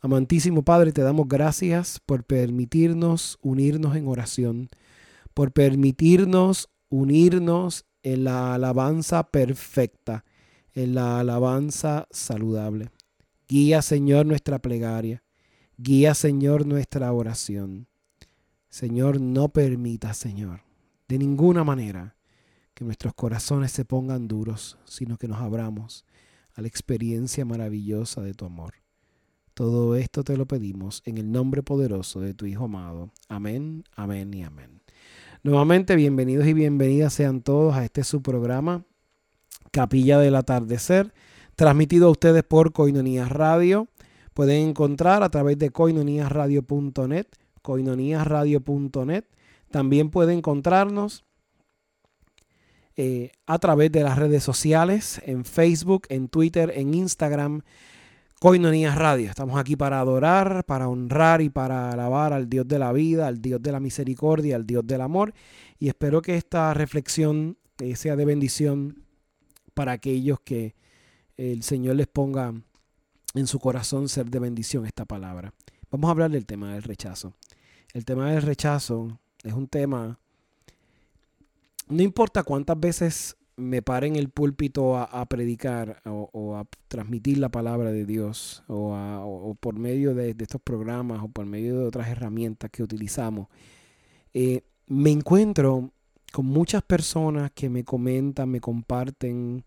Amantísimo 0.00 0.62
Padre, 0.62 0.92
te 0.92 1.02
damos 1.02 1.26
gracias 1.26 2.00
por 2.06 2.22
permitirnos 2.22 3.36
unirnos 3.42 3.96
en 3.96 4.06
oración, 4.06 4.68
por 5.34 5.50
permitirnos 5.52 6.68
unirnos 6.88 7.84
en 8.04 8.24
la 8.24 8.54
alabanza 8.54 9.24
perfecta, 9.24 10.24
en 10.72 10.94
la 10.94 11.18
alabanza 11.18 12.06
saludable. 12.12 12.90
Guía, 13.48 13.82
Señor, 13.82 14.24
nuestra 14.24 14.60
plegaria. 14.60 15.24
Guía, 15.76 16.14
Señor, 16.14 16.64
nuestra 16.64 17.12
oración. 17.12 17.88
Señor, 18.68 19.20
no 19.20 19.48
permita, 19.48 20.14
Señor, 20.14 20.60
de 21.08 21.18
ninguna 21.18 21.64
manera 21.64 22.16
que 22.74 22.84
nuestros 22.84 23.14
corazones 23.14 23.72
se 23.72 23.84
pongan 23.84 24.28
duros, 24.28 24.78
sino 24.84 25.16
que 25.16 25.26
nos 25.26 25.40
abramos 25.40 26.04
a 26.54 26.62
la 26.62 26.68
experiencia 26.68 27.44
maravillosa 27.44 28.20
de 28.20 28.34
tu 28.34 28.44
amor. 28.44 28.74
Todo 29.58 29.96
esto 29.96 30.22
te 30.22 30.36
lo 30.36 30.46
pedimos 30.46 31.02
en 31.04 31.18
el 31.18 31.32
nombre 31.32 31.64
poderoso 31.64 32.20
de 32.20 32.32
tu 32.32 32.46
Hijo 32.46 32.66
amado. 32.66 33.10
Amén, 33.28 33.82
amén 33.96 34.32
y 34.32 34.44
amén. 34.44 34.82
Nuevamente, 35.42 35.96
bienvenidos 35.96 36.46
y 36.46 36.52
bienvenidas 36.52 37.12
sean 37.12 37.42
todos 37.42 37.74
a 37.74 37.84
este 37.84 38.04
su 38.04 38.22
programa, 38.22 38.84
Capilla 39.72 40.20
del 40.20 40.36
Atardecer, 40.36 41.12
transmitido 41.56 42.06
a 42.06 42.12
ustedes 42.12 42.44
por 42.44 42.72
Coinonías 42.72 43.32
Radio. 43.32 43.88
Pueden 44.32 44.68
encontrar 44.68 45.24
a 45.24 45.28
través 45.28 45.58
de 45.58 45.70
coinoníasradio.net, 45.70 47.26
coinoníasradio.net. 47.60 49.24
También 49.72 50.10
pueden 50.10 50.38
encontrarnos 50.38 51.24
eh, 52.96 53.32
a 53.44 53.58
través 53.58 53.90
de 53.90 54.04
las 54.04 54.18
redes 54.18 54.44
sociales, 54.44 55.20
en 55.26 55.44
Facebook, 55.44 56.06
en 56.10 56.28
Twitter, 56.28 56.72
en 56.76 56.94
Instagram, 56.94 57.62
Coinonías 58.40 58.94
Radio. 58.94 59.28
Estamos 59.28 59.58
aquí 59.58 59.74
para 59.74 59.98
adorar, 59.98 60.62
para 60.64 60.88
honrar 60.88 61.42
y 61.42 61.50
para 61.50 61.90
alabar 61.90 62.32
al 62.32 62.48
Dios 62.48 62.68
de 62.68 62.78
la 62.78 62.92
vida, 62.92 63.26
al 63.26 63.42
Dios 63.42 63.60
de 63.60 63.72
la 63.72 63.80
misericordia, 63.80 64.54
al 64.54 64.64
Dios 64.64 64.86
del 64.86 65.00
amor. 65.00 65.34
Y 65.80 65.88
espero 65.88 66.22
que 66.22 66.36
esta 66.36 66.72
reflexión 66.72 67.58
eh, 67.78 67.96
sea 67.96 68.14
de 68.14 68.24
bendición 68.24 69.02
para 69.74 69.90
aquellos 69.90 70.38
que 70.38 70.76
el 71.36 71.64
Señor 71.64 71.96
les 71.96 72.06
ponga 72.06 72.54
en 73.34 73.46
su 73.48 73.58
corazón 73.58 74.08
ser 74.08 74.30
de 74.30 74.38
bendición 74.38 74.86
esta 74.86 75.04
palabra. 75.04 75.52
Vamos 75.90 76.06
a 76.06 76.12
hablar 76.12 76.30
del 76.30 76.46
tema 76.46 76.74
del 76.74 76.84
rechazo. 76.84 77.34
El 77.92 78.04
tema 78.04 78.30
del 78.30 78.42
rechazo 78.42 79.18
es 79.42 79.52
un 79.52 79.66
tema, 79.66 80.20
no 81.88 82.02
importa 82.04 82.44
cuántas 82.44 82.78
veces 82.78 83.36
me 83.58 83.82
pare 83.82 84.06
en 84.06 84.14
el 84.14 84.30
púlpito 84.30 84.96
a, 84.96 85.26
predicar 85.26 86.00
o, 86.06 86.56
a 86.56 86.64
transmitir 86.86 87.38
la 87.38 87.48
palabra 87.48 87.90
de 87.90 88.06
Dios 88.06 88.62
o, 88.68 89.56
por 89.60 89.74
medio 89.74 90.14
de, 90.14 90.30
estos 90.38 90.60
programas 90.62 91.22
o 91.24 91.28
por 91.28 91.44
medio 91.44 91.80
de 91.80 91.84
otras 91.84 92.08
herramientas 92.08 92.70
que 92.70 92.84
utilizamos, 92.84 93.48
eh, 94.32 94.62
me 94.86 95.10
encuentro 95.10 95.90
con 96.32 96.46
muchas 96.46 96.82
personas 96.82 97.50
que 97.52 97.68
me 97.68 97.82
comentan, 97.82 98.48
me 98.48 98.60
comparten 98.60 99.64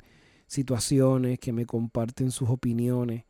situaciones, 0.47 1.37
que 1.39 1.51
me 1.51 1.65
comparten 1.65 2.31
sus 2.31 2.49
opiniones 2.49 3.25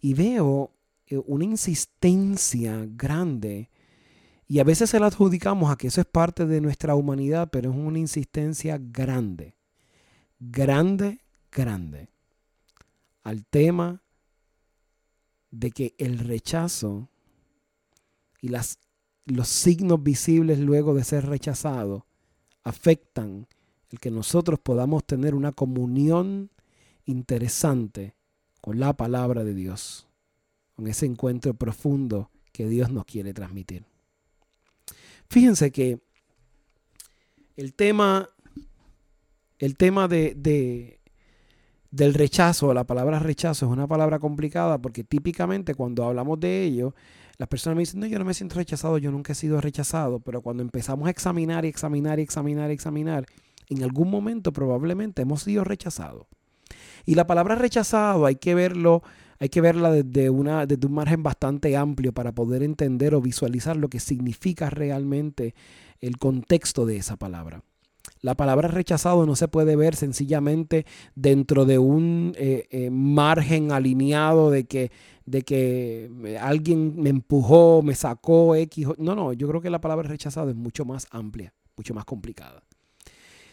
y 0.00 0.14
veo 0.14 0.72
eh, 1.06 1.20
una 1.26 1.44
insistencia 1.44 2.86
grande 2.88 3.70
y 4.48 4.58
a 4.58 4.64
veces 4.64 4.90
se 4.90 4.98
la 4.98 5.06
adjudicamos 5.06 5.70
a 5.70 5.76
que 5.76 5.86
eso 5.86 6.00
es 6.00 6.06
parte 6.08 6.44
de 6.44 6.60
nuestra 6.60 6.96
humanidad, 6.96 7.50
pero 7.52 7.70
es 7.70 7.76
una 7.76 8.00
insistencia 8.00 8.78
grande 8.80 9.61
grande, 10.50 11.20
grande 11.52 12.08
al 13.22 13.44
tema 13.46 14.02
de 15.50 15.70
que 15.70 15.94
el 15.98 16.18
rechazo 16.18 17.08
y 18.40 18.48
las, 18.48 18.78
los 19.24 19.48
signos 19.48 20.02
visibles 20.02 20.58
luego 20.58 20.94
de 20.94 21.04
ser 21.04 21.26
rechazado 21.26 22.06
afectan 22.64 23.46
el 23.90 24.00
que 24.00 24.10
nosotros 24.10 24.58
podamos 24.58 25.04
tener 25.04 25.34
una 25.34 25.52
comunión 25.52 26.50
interesante 27.04 28.14
con 28.60 28.80
la 28.80 28.94
palabra 28.94 29.44
de 29.44 29.54
Dios, 29.54 30.08
con 30.74 30.86
ese 30.88 31.06
encuentro 31.06 31.54
profundo 31.54 32.30
que 32.52 32.66
Dios 32.68 32.90
nos 32.90 33.04
quiere 33.04 33.32
transmitir. 33.34 33.84
Fíjense 35.28 35.70
que 35.70 36.00
el 37.56 37.74
tema 37.74 38.31
el 39.62 39.76
tema 39.76 40.08
de, 40.08 40.98
del 41.92 42.14
rechazo, 42.14 42.74
la 42.74 42.82
palabra 42.82 43.20
rechazo 43.20 43.66
es 43.66 43.70
una 43.70 43.86
palabra 43.86 44.18
complicada 44.18 44.82
porque 44.82 45.04
típicamente 45.04 45.76
cuando 45.76 46.04
hablamos 46.04 46.40
de 46.40 46.64
ello, 46.64 46.96
las 47.38 47.48
personas 47.48 47.76
me 47.76 47.82
dicen, 47.82 48.00
no, 48.00 48.06
yo 48.06 48.18
no 48.18 48.24
me 48.24 48.34
siento 48.34 48.56
rechazado, 48.56 48.98
yo 48.98 49.12
nunca 49.12 49.34
he 49.34 49.36
sido 49.36 49.60
rechazado, 49.60 50.18
pero 50.18 50.42
cuando 50.42 50.64
empezamos 50.64 51.06
a 51.06 51.12
examinar 51.12 51.64
y 51.64 51.68
examinar 51.68 52.18
y 52.18 52.22
examinar 52.22 52.70
y 52.70 52.74
examinar, 52.74 53.26
en 53.68 53.84
algún 53.84 54.10
momento 54.10 54.52
probablemente 54.52 55.22
hemos 55.22 55.44
sido 55.44 55.62
rechazados. 55.62 56.26
Y 57.06 57.14
la 57.14 57.28
palabra 57.28 57.54
rechazado 57.54 58.26
hay 58.26 58.34
que 58.34 58.56
verlo, 58.56 59.04
hay 59.38 59.48
que 59.48 59.60
verla 59.60 59.92
desde, 59.92 60.28
una, 60.28 60.66
desde 60.66 60.88
un 60.88 60.94
margen 60.94 61.22
bastante 61.22 61.76
amplio 61.76 62.12
para 62.12 62.32
poder 62.32 62.64
entender 62.64 63.14
o 63.14 63.20
visualizar 63.20 63.76
lo 63.76 63.88
que 63.88 64.00
significa 64.00 64.70
realmente 64.70 65.54
el 66.00 66.18
contexto 66.18 66.84
de 66.84 66.96
esa 66.96 67.16
palabra. 67.16 67.62
La 68.20 68.36
palabra 68.36 68.68
rechazado 68.68 69.26
no 69.26 69.34
se 69.34 69.48
puede 69.48 69.74
ver 69.76 69.96
sencillamente 69.96 70.86
dentro 71.14 71.64
de 71.64 71.78
un 71.78 72.34
eh, 72.36 72.66
eh, 72.70 72.90
margen 72.90 73.72
alineado 73.72 74.50
de 74.50 74.64
que, 74.64 74.92
de 75.26 75.42
que 75.42 76.10
eh, 76.24 76.38
alguien 76.38 76.94
me 77.00 77.10
empujó, 77.10 77.82
me 77.82 77.94
sacó 77.94 78.54
X. 78.54 78.86
No, 78.98 79.14
no, 79.16 79.32
yo 79.32 79.48
creo 79.48 79.60
que 79.60 79.70
la 79.70 79.80
palabra 79.80 80.08
rechazado 80.08 80.50
es 80.50 80.56
mucho 80.56 80.84
más 80.84 81.08
amplia, 81.10 81.52
mucho 81.76 81.94
más 81.94 82.04
complicada. 82.04 82.62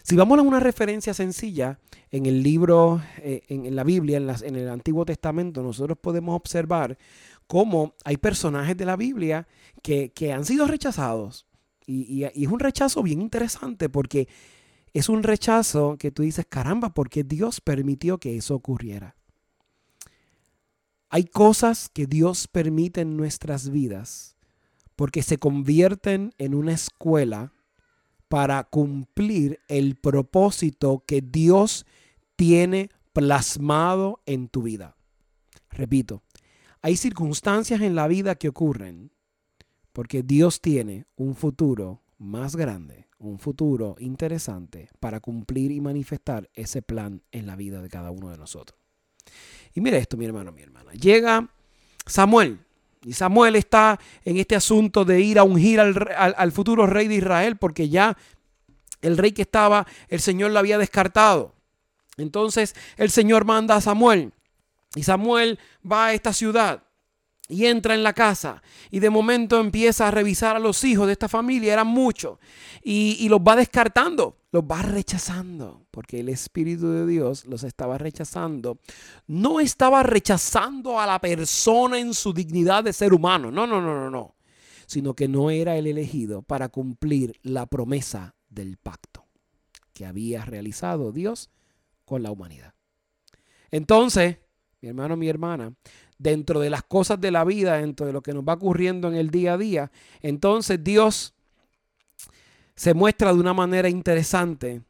Si 0.03 0.15
vamos 0.15 0.37
a 0.39 0.43
una 0.43 0.59
referencia 0.59 1.13
sencilla 1.13 1.79
en 2.09 2.25
el 2.25 2.41
libro, 2.41 3.01
en, 3.21 3.75
la 3.75 3.83
Biblia, 3.83 4.17
en, 4.17 4.55
el 4.55 4.69
Antiguo 4.69 5.05
Testamento, 5.05 5.61
nosotros 5.61 5.97
podemos 6.01 6.35
observar 6.35 6.97
cómo 7.45 7.95
hay 8.05 8.17
personajes 8.17 8.77
de 8.77 8.85
la 8.85 8.95
Biblia 8.95 9.47
que, 9.81 10.33
han 10.33 10.45
sido 10.45 10.65
rechazados. 10.65 11.45
Y, 11.89 12.23
es 12.23 12.47
un 12.47 12.59
rechazo 12.59 13.01
bien 13.01 13.21
interesante 13.21 13.89
porque 13.89 14.27
es 14.93 15.09
un 15.09 15.23
rechazo 15.23 15.97
que 15.97 16.11
tú 16.11 16.21
dices, 16.23 16.45
caramba, 16.47 16.93
porque 16.93 17.23
Dios 17.23 17.61
permitió 17.61 18.19
que 18.19 18.37
eso 18.37 18.55
ocurriera. 18.55 19.15
Hay 21.09 21.25
cosas 21.25 21.89
que 21.89 22.05
Dios 22.05 22.47
permite 22.47 23.01
en 23.01 23.17
nuestras 23.17 23.69
vidas 23.69 24.35
porque 24.95 25.23
se 25.23 25.39
convierten 25.39 26.33
en 26.37 26.53
una 26.53 26.73
escuela 26.73 27.53
para 28.27 28.63
cumplir 28.65 29.59
el 29.67 29.95
propósito 29.95 31.03
que 31.07 31.21
Dios 31.21 31.87
tiene 32.35 32.91
plasmado 33.13 34.21
en 34.27 34.47
tu 34.47 34.61
vida. 34.61 34.95
Repito, 35.71 36.21
hay 36.81 36.95
circunstancias 36.95 37.81
en 37.81 37.95
la 37.95 38.07
vida 38.07 38.35
que 38.35 38.49
ocurren 38.49 39.11
porque 39.93 40.23
Dios 40.23 40.61
tiene 40.61 41.05
un 41.15 41.35
futuro 41.35 42.01
más 42.17 42.55
grande 42.55 43.09
un 43.19 43.37
futuro 43.37 43.95
interesante 43.99 44.89
para 44.99 45.19
cumplir 45.19 45.71
y 45.71 45.81
manifestar 45.81 46.49
ese 46.53 46.81
plan 46.81 47.21
en 47.31 47.45
la 47.45 47.55
vida 47.55 47.81
de 47.81 47.89
cada 47.89 48.11
uno 48.11 48.29
de 48.29 48.37
nosotros. 48.37 48.79
Y 49.73 49.81
mire 49.81 49.97
esto, 49.97 50.17
mi 50.17 50.25
hermano, 50.25 50.51
mi 50.51 50.61
hermana. 50.61 50.93
Llega 50.93 51.47
Samuel. 52.05 52.59
Y 53.03 53.13
Samuel 53.13 53.55
está 53.55 53.99
en 54.25 54.37
este 54.37 54.55
asunto 54.55 55.05
de 55.05 55.21
ir 55.21 55.39
a 55.39 55.43
ungir 55.43 55.79
al, 55.79 56.51
futuro 56.51 56.85
rey 56.85 57.07
de 57.07 57.15
Israel 57.15 57.57
porque 57.57 57.87
ya 57.87 58.17
el 59.01 59.17
rey 59.17 59.31
que 59.31 59.43
estaba, 59.43 59.85
el 60.09 60.19
Señor 60.19 60.51
lo 60.51 60.59
había 60.59 60.77
descartado. 60.77 61.55
Entonces 62.17 62.75
el 62.97 63.09
Señor 63.09 63.45
manda 63.45 63.75
a 63.75 63.81
Samuel. 63.81 64.33
Y 64.95 65.03
Samuel 65.03 65.59
va 65.89 66.07
a 66.07 66.13
esta 66.13 66.33
ciudad 66.33 66.83
y 67.49 67.65
entra 67.65 67.95
en 67.95 68.03
la 68.03 68.13
casa 68.13 68.61
y 68.91 68.99
de 68.99 69.09
momento 69.09 69.59
empieza 69.59 70.07
a 70.07 70.11
revisar 70.11 70.55
a 70.55 70.59
los 70.59 70.83
hijos 70.83 71.07
de 71.07 71.13
esta 71.13 71.27
familia, 71.27 71.73
eran 71.73 71.87
muchos, 71.87 72.37
y, 72.81 73.27
los 73.27 73.39
va 73.39 73.55
descartando, 73.55 74.37
los 74.51 74.63
va 74.63 74.83
rechazando, 74.83 75.85
porque 75.91 76.19
el 76.19 76.29
Espíritu 76.29 76.89
de 76.91 77.07
Dios 77.07 77.45
los 77.45 77.63
estaba 77.63 77.97
rechazando. 77.97 78.79
No 79.27 79.59
estaba 79.59 80.03
rechazando 80.03 80.99
a 80.99 81.07
la 81.07 81.19
persona 81.19 81.99
en 81.99 82.13
su 82.13 82.31
dignidad 82.33 82.83
de 82.83 82.93
ser 82.93 83.13
humano, 83.13 83.51
no, 83.51 83.65
no, 83.67 83.81
no, 83.81 83.95
no, 83.95 84.09
no, 84.09 84.35
sino 84.85 85.15
que 85.15 85.27
no 85.27 85.49
era 85.49 85.75
el 85.75 85.87
elegido 85.87 86.43
para 86.43 86.69
cumplir 86.69 87.39
la 87.41 87.65
promesa 87.65 88.35
del 88.47 88.77
pacto 88.77 89.25
que 89.93 90.05
había 90.05 90.45
realizado 90.45 91.11
Dios 91.11 91.49
con 92.05 92.21
la 92.21 92.31
humanidad. 92.31 92.73
Entonces, 93.71 94.37
mi 94.81 94.89
hermano, 94.89 95.17
mi 95.17 95.27
hermana, 95.27 95.73
dentro 96.19 96.59
de 96.59 96.69
las 96.69 96.83
cosas 96.83 97.19
de 97.19 97.31
la 97.31 97.43
vida, 97.43 97.77
dentro 97.77 98.05
de 98.05 98.13
lo 98.13 98.21
que 98.21 98.33
nos 98.33 98.43
va 98.43 98.53
ocurriendo 98.53 99.07
en 99.07 99.15
el 99.15 99.31
día 99.31 99.53
a 99.53 99.57
día, 99.57 99.91
entonces 100.21 100.83
Dios 100.83 101.33
se 102.75 102.93
muestra 102.93 103.33
de 103.33 103.39
una 103.39 103.53
manera 103.53 103.89
interesante. 103.89 104.83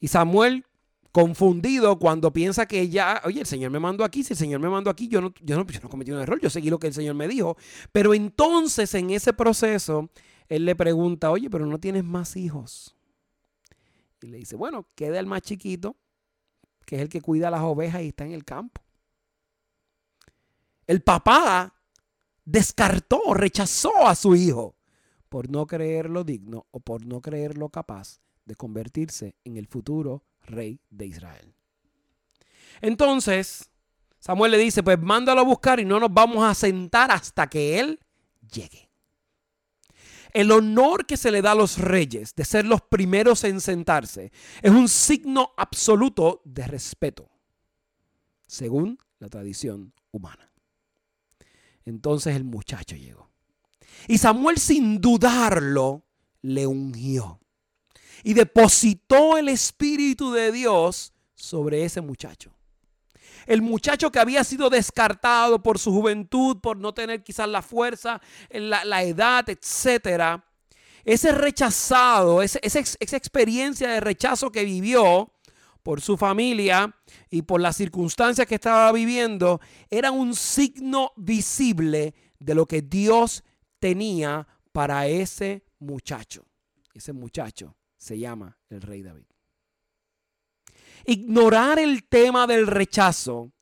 Y 0.00 0.08
Samuel 0.08 0.64
confundido 1.12 1.98
cuando 1.98 2.32
piensa 2.32 2.66
que 2.66 2.88
ya, 2.88 3.20
oye, 3.24 3.40
el 3.40 3.46
Señor 3.46 3.70
me 3.70 3.78
mandó 3.78 4.04
aquí, 4.04 4.22
si 4.22 4.32
el 4.32 4.38
Señor 4.38 4.60
me 4.60 4.68
mandó 4.68 4.90
aquí, 4.90 5.08
yo 5.08 5.20
no, 5.20 5.32
yo 5.42 5.56
no, 5.56 5.66
yo 5.66 5.80
no 5.80 5.88
cometí 5.88 6.10
un 6.10 6.20
error, 6.20 6.40
yo 6.40 6.50
seguí 6.50 6.70
lo 6.70 6.78
que 6.78 6.88
el 6.88 6.94
Señor 6.94 7.14
me 7.14 7.28
dijo. 7.28 7.56
Pero 7.92 8.14
entonces 8.14 8.94
en 8.94 9.10
ese 9.10 9.32
proceso, 9.32 10.10
Él 10.48 10.64
le 10.64 10.74
pregunta, 10.76 11.30
oye, 11.30 11.50
pero 11.50 11.66
no 11.66 11.78
tienes 11.78 12.04
más 12.04 12.36
hijos. 12.36 12.94
Y 14.22 14.28
le 14.28 14.38
dice, 14.38 14.56
bueno, 14.56 14.86
queda 14.94 15.18
el 15.20 15.26
más 15.26 15.42
chiquito, 15.42 15.96
que 16.84 16.96
es 16.96 17.02
el 17.02 17.08
que 17.08 17.20
cuida 17.20 17.50
las 17.50 17.62
ovejas 17.62 18.02
y 18.02 18.08
está 18.08 18.24
en 18.24 18.32
el 18.32 18.44
campo. 18.44 18.80
El 20.88 21.02
papá 21.02 21.74
descartó, 22.46 23.34
rechazó 23.34 24.08
a 24.08 24.14
su 24.14 24.34
hijo 24.34 24.74
por 25.28 25.50
no 25.50 25.66
creerlo 25.66 26.24
digno 26.24 26.66
o 26.70 26.80
por 26.80 27.04
no 27.04 27.20
creerlo 27.20 27.68
capaz 27.68 28.20
de 28.46 28.56
convertirse 28.56 29.36
en 29.44 29.58
el 29.58 29.66
futuro 29.66 30.24
rey 30.46 30.80
de 30.88 31.06
Israel. 31.06 31.54
Entonces, 32.80 33.70
Samuel 34.18 34.52
le 34.52 34.58
dice, 34.58 34.82
pues 34.82 34.98
mándalo 34.98 35.42
a 35.42 35.44
buscar 35.44 35.78
y 35.78 35.84
no 35.84 36.00
nos 36.00 36.12
vamos 36.12 36.42
a 36.42 36.54
sentar 36.54 37.10
hasta 37.10 37.48
que 37.48 37.78
él 37.78 38.00
llegue. 38.50 38.88
El 40.32 40.50
honor 40.52 41.04
que 41.04 41.18
se 41.18 41.30
le 41.30 41.42
da 41.42 41.52
a 41.52 41.54
los 41.54 41.76
reyes 41.76 42.34
de 42.34 42.46
ser 42.46 42.64
los 42.64 42.80
primeros 42.80 43.44
en 43.44 43.60
sentarse 43.60 44.32
es 44.62 44.70
un 44.70 44.88
signo 44.88 45.52
absoluto 45.58 46.40
de 46.46 46.66
respeto, 46.66 47.30
según 48.46 48.98
la 49.18 49.28
tradición 49.28 49.92
humana. 50.12 50.47
Entonces 51.88 52.36
el 52.36 52.44
muchacho 52.44 52.96
llegó. 52.96 53.30
Y 54.06 54.18
Samuel 54.18 54.58
sin 54.58 55.00
dudarlo 55.00 56.04
le 56.42 56.66
ungió. 56.66 57.40
Y 58.22 58.34
depositó 58.34 59.38
el 59.38 59.48
Espíritu 59.48 60.32
de 60.32 60.52
Dios 60.52 61.14
sobre 61.34 61.84
ese 61.84 62.00
muchacho. 62.00 62.52
El 63.46 63.62
muchacho 63.62 64.12
que 64.12 64.18
había 64.18 64.44
sido 64.44 64.68
descartado 64.68 65.62
por 65.62 65.78
su 65.78 65.90
juventud, 65.92 66.58
por 66.60 66.76
no 66.76 66.92
tener 66.92 67.22
quizás 67.22 67.48
la 67.48 67.62
fuerza, 67.62 68.20
la, 68.50 69.02
edad, 69.02 69.48
etcétera. 69.48 70.44
Ese 71.04 71.32
rechazado, 71.32 72.42
esa 72.42 73.16
experiencia 73.16 73.88
de 73.88 74.00
rechazo 74.00 74.52
que 74.52 74.64
vivió, 74.64 75.32
por 75.82 76.00
su 76.00 76.16
familia 76.16 76.94
y 77.30 77.42
por 77.42 77.60
las 77.60 77.76
circunstancias 77.76 78.46
que 78.46 78.56
estaba 78.56 78.90
viviendo, 78.92 79.60
era 79.90 80.10
un 80.10 80.34
signo 80.34 81.12
visible 81.16 82.14
de 82.38 82.54
lo 82.54 82.66
que 82.66 82.82
Dios 82.82 83.44
tenía 83.78 84.46
para 84.72 85.06
ese 85.06 85.64
muchacho. 85.78 86.44
Ese 86.92 87.12
muchacho 87.12 87.76
se 87.96 88.18
llama 88.18 88.58
el 88.68 88.82
rey 88.82 89.02
David. 89.02 89.24
Ignorar 91.04 91.78
el 91.78 92.04
tema 92.04 92.46
del 92.46 92.66
rechazo 92.66 93.52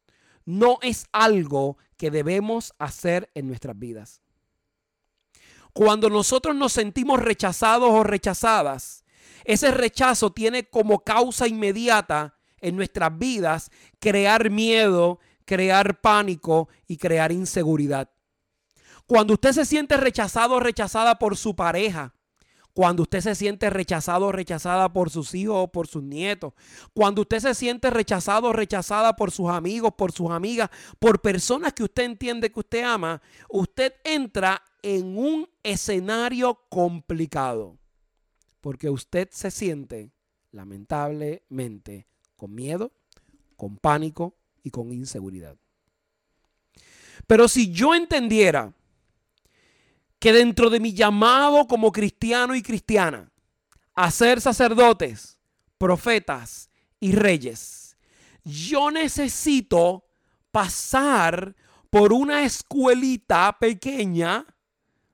no 0.45 0.79
es 0.83 1.07
algo 1.13 1.77
que 1.97 2.11
debemos 2.11 2.73
hacer 2.79 3.31
en 3.35 3.47
nuestras 3.47 3.79
vidas. 3.79 4.23
Cuando 5.73 6.09
nosotros 6.09 6.57
nos 6.57 6.73
sentimos 6.73 7.21
rechazados 7.21 7.91
o 7.91 8.03
rechazadas, 8.03 9.05
ese 9.47 9.71
rechazo 9.71 10.33
tiene 10.33 10.65
como 10.65 11.05
causa 11.05 11.47
inmediata 11.47 12.37
en 12.61 12.77
nuestras 12.77 13.17
vidas 13.17 13.71
crear 14.01 14.51
miedo, 14.51 15.21
crear 15.45 16.01
pánico 16.01 16.69
y 16.89 16.97
crear 16.97 17.31
inseguridad. 17.31 18.11
Cuando 19.07 19.35
usted 19.35 19.53
se 19.53 19.65
siente 19.65 19.97
rechazado 19.97 20.57
o 20.57 20.61
rechazada 20.61 21.19
por 21.19 21.37
su 21.37 21.55
pareja, 21.55 22.13
cuando 22.73 23.05
usted 23.05 23.21
se 23.21 23.35
siente 23.37 23.71
rechazado 23.71 24.27
o 24.27 24.33
rechazada 24.33 24.93
por 24.93 25.11
sus 25.11 25.33
hijos 25.35 25.57
o 25.57 25.69
por 25.69 25.87
sus 25.87 26.03
nietos, 26.03 26.53
cuando 26.93 27.23
usted 27.23 27.39
se 27.39 27.55
siente 27.55 27.89
rechazado 27.89 28.49
o 28.49 28.53
rechazada 28.53 29.15
por 29.15 29.31
sus 29.31 29.49
amigos, 29.49 29.93
por 29.97 30.11
sus 30.11 30.31
amigas, 30.31 30.71
por 30.99 31.21
personas 31.23 31.73
que 31.73 31.85
usted 31.85 32.03
entiende 32.03 32.51
que 32.51 32.61
usted 32.61 32.83
ama, 32.83 33.23
usted 33.49 33.95
entra 34.05 34.61
en 34.83 35.17
un 35.17 35.49
escenario 35.63 36.59
complicado 36.69 37.79
porque 38.67 38.91
usted 38.91 39.29
se 39.31 39.53
siente 39.53 40.11
lamentablemente 40.51 42.09
con 42.35 42.53
miedo, 42.53 42.91
con 43.55 43.77
pánico 43.77 44.35
y 44.65 44.73
con 44.73 44.93
inseguridad. 44.93 45.57
Pero 47.29 47.47
si 47.47 47.71
yo 47.71 47.95
entendiera 47.95 48.75
que 50.19 50.33
dentro 50.33 50.69
de 50.69 50.81
mi 50.81 50.93
llamado 50.93 51.69
como 51.69 51.93
cristiano 51.93 52.57
y 52.57 52.63
cristiana 52.63 53.31
a 53.95 54.11
ser 54.11 54.41
sacerdotes, 54.41 55.39
profetas 55.79 56.69
y 56.99 57.13
reyes, 57.13 57.97
yo 58.43 58.91
necesito 58.91 60.07
pasar 60.51 61.55
por 61.89 62.13
una 62.13 62.43
escuelita 62.43 63.57
pequeña 63.61 64.45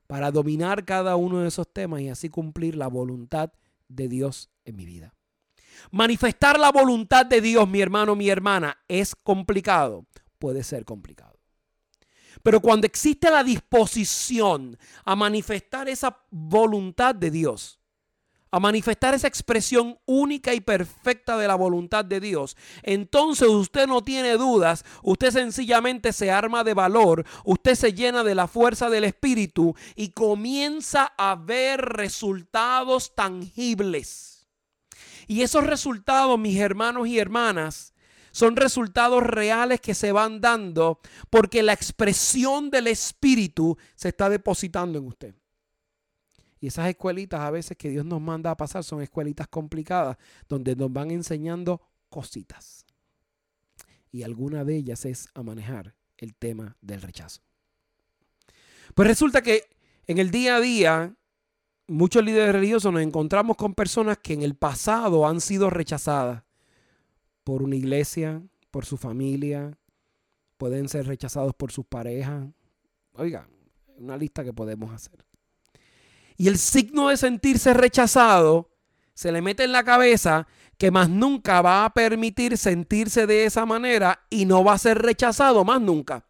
para 0.06 0.30
dominar 0.30 0.84
cada 0.84 1.16
uno 1.16 1.40
de 1.40 1.48
esos 1.48 1.72
temas 1.72 2.00
y 2.00 2.08
así 2.08 2.28
cumplir 2.28 2.76
la 2.76 2.88
voluntad 2.88 3.52
de 3.88 4.08
Dios 4.08 4.50
en 4.64 4.76
mi 4.76 4.84
vida. 4.84 5.14
Manifestar 5.90 6.58
la 6.58 6.70
voluntad 6.70 7.26
de 7.26 7.40
Dios, 7.40 7.68
mi 7.68 7.80
hermano, 7.80 8.14
mi 8.14 8.28
hermana, 8.28 8.78
es 8.88 9.14
complicado. 9.14 10.06
Puede 10.38 10.62
ser 10.62 10.84
complicado. 10.84 11.38
Pero 12.42 12.60
cuando 12.60 12.86
existe 12.86 13.30
la 13.30 13.44
disposición 13.44 14.76
a 15.04 15.14
manifestar 15.14 15.88
esa 15.88 16.24
voluntad 16.30 17.14
de 17.14 17.30
Dios, 17.30 17.78
a 18.52 18.60
manifestar 18.60 19.14
esa 19.14 19.26
expresión 19.26 19.98
única 20.06 20.54
y 20.54 20.60
perfecta 20.60 21.36
de 21.38 21.48
la 21.48 21.54
voluntad 21.56 22.04
de 22.04 22.20
Dios, 22.20 22.56
entonces 22.82 23.48
usted 23.48 23.86
no 23.88 24.02
tiene 24.02 24.34
dudas, 24.34 24.84
usted 25.02 25.30
sencillamente 25.30 26.12
se 26.12 26.30
arma 26.30 26.62
de 26.62 26.74
valor, 26.74 27.24
usted 27.44 27.74
se 27.74 27.94
llena 27.94 28.22
de 28.22 28.34
la 28.34 28.46
fuerza 28.46 28.90
del 28.90 29.04
Espíritu 29.04 29.74
y 29.96 30.10
comienza 30.10 31.12
a 31.16 31.34
ver 31.34 31.80
resultados 31.80 33.14
tangibles. 33.14 34.46
Y 35.26 35.42
esos 35.42 35.64
resultados, 35.64 36.38
mis 36.38 36.58
hermanos 36.58 37.08
y 37.08 37.18
hermanas, 37.18 37.94
son 38.32 38.56
resultados 38.56 39.22
reales 39.22 39.80
que 39.80 39.94
se 39.94 40.12
van 40.12 40.40
dando 40.40 41.00
porque 41.30 41.62
la 41.62 41.72
expresión 41.72 42.70
del 42.70 42.88
Espíritu 42.88 43.78
se 43.94 44.08
está 44.08 44.28
depositando 44.28 44.98
en 44.98 45.06
usted. 45.06 45.41
Y 46.62 46.68
esas 46.68 46.88
escuelitas 46.88 47.40
a 47.40 47.50
veces 47.50 47.76
que 47.76 47.90
Dios 47.90 48.06
nos 48.06 48.20
manda 48.20 48.52
a 48.52 48.56
pasar 48.56 48.84
son 48.84 49.02
escuelitas 49.02 49.48
complicadas, 49.48 50.16
donde 50.48 50.76
nos 50.76 50.92
van 50.92 51.10
enseñando 51.10 51.82
cositas. 52.08 52.86
Y 54.12 54.22
alguna 54.22 54.64
de 54.64 54.76
ellas 54.76 55.04
es 55.04 55.28
a 55.34 55.42
manejar 55.42 55.96
el 56.18 56.36
tema 56.36 56.76
del 56.80 57.02
rechazo. 57.02 57.42
Pues 58.94 59.08
resulta 59.08 59.42
que 59.42 59.64
en 60.06 60.18
el 60.18 60.30
día 60.30 60.54
a 60.54 60.60
día, 60.60 61.16
muchos 61.88 62.24
líderes 62.24 62.52
religiosos 62.52 62.92
nos 62.92 63.02
encontramos 63.02 63.56
con 63.56 63.74
personas 63.74 64.18
que 64.18 64.32
en 64.32 64.42
el 64.42 64.54
pasado 64.54 65.26
han 65.26 65.40
sido 65.40 65.68
rechazadas 65.68 66.44
por 67.42 67.64
una 67.64 67.74
iglesia, 67.74 68.40
por 68.70 68.86
su 68.86 68.96
familia, 68.96 69.76
pueden 70.58 70.88
ser 70.88 71.08
rechazados 71.08 71.54
por 71.54 71.72
sus 71.72 71.86
parejas. 71.86 72.46
Oiga, 73.14 73.48
una 73.96 74.16
lista 74.16 74.44
que 74.44 74.52
podemos 74.52 74.92
hacer. 74.92 75.24
Y 76.36 76.48
el 76.48 76.58
signo 76.58 77.08
de 77.08 77.16
sentirse 77.16 77.74
rechazado 77.74 78.70
se 79.14 79.32
le 79.32 79.42
mete 79.42 79.64
en 79.64 79.72
la 79.72 79.84
cabeza 79.84 80.46
que 80.78 80.90
más 80.90 81.08
nunca 81.08 81.62
va 81.62 81.84
a 81.84 81.94
permitir 81.94 82.58
sentirse 82.58 83.26
de 83.26 83.44
esa 83.44 83.66
manera 83.66 84.26
y 84.30 84.46
no 84.46 84.64
va 84.64 84.72
a 84.72 84.78
ser 84.78 84.98
rechazado 84.98 85.64
más 85.64 85.80
nunca. 85.80 86.26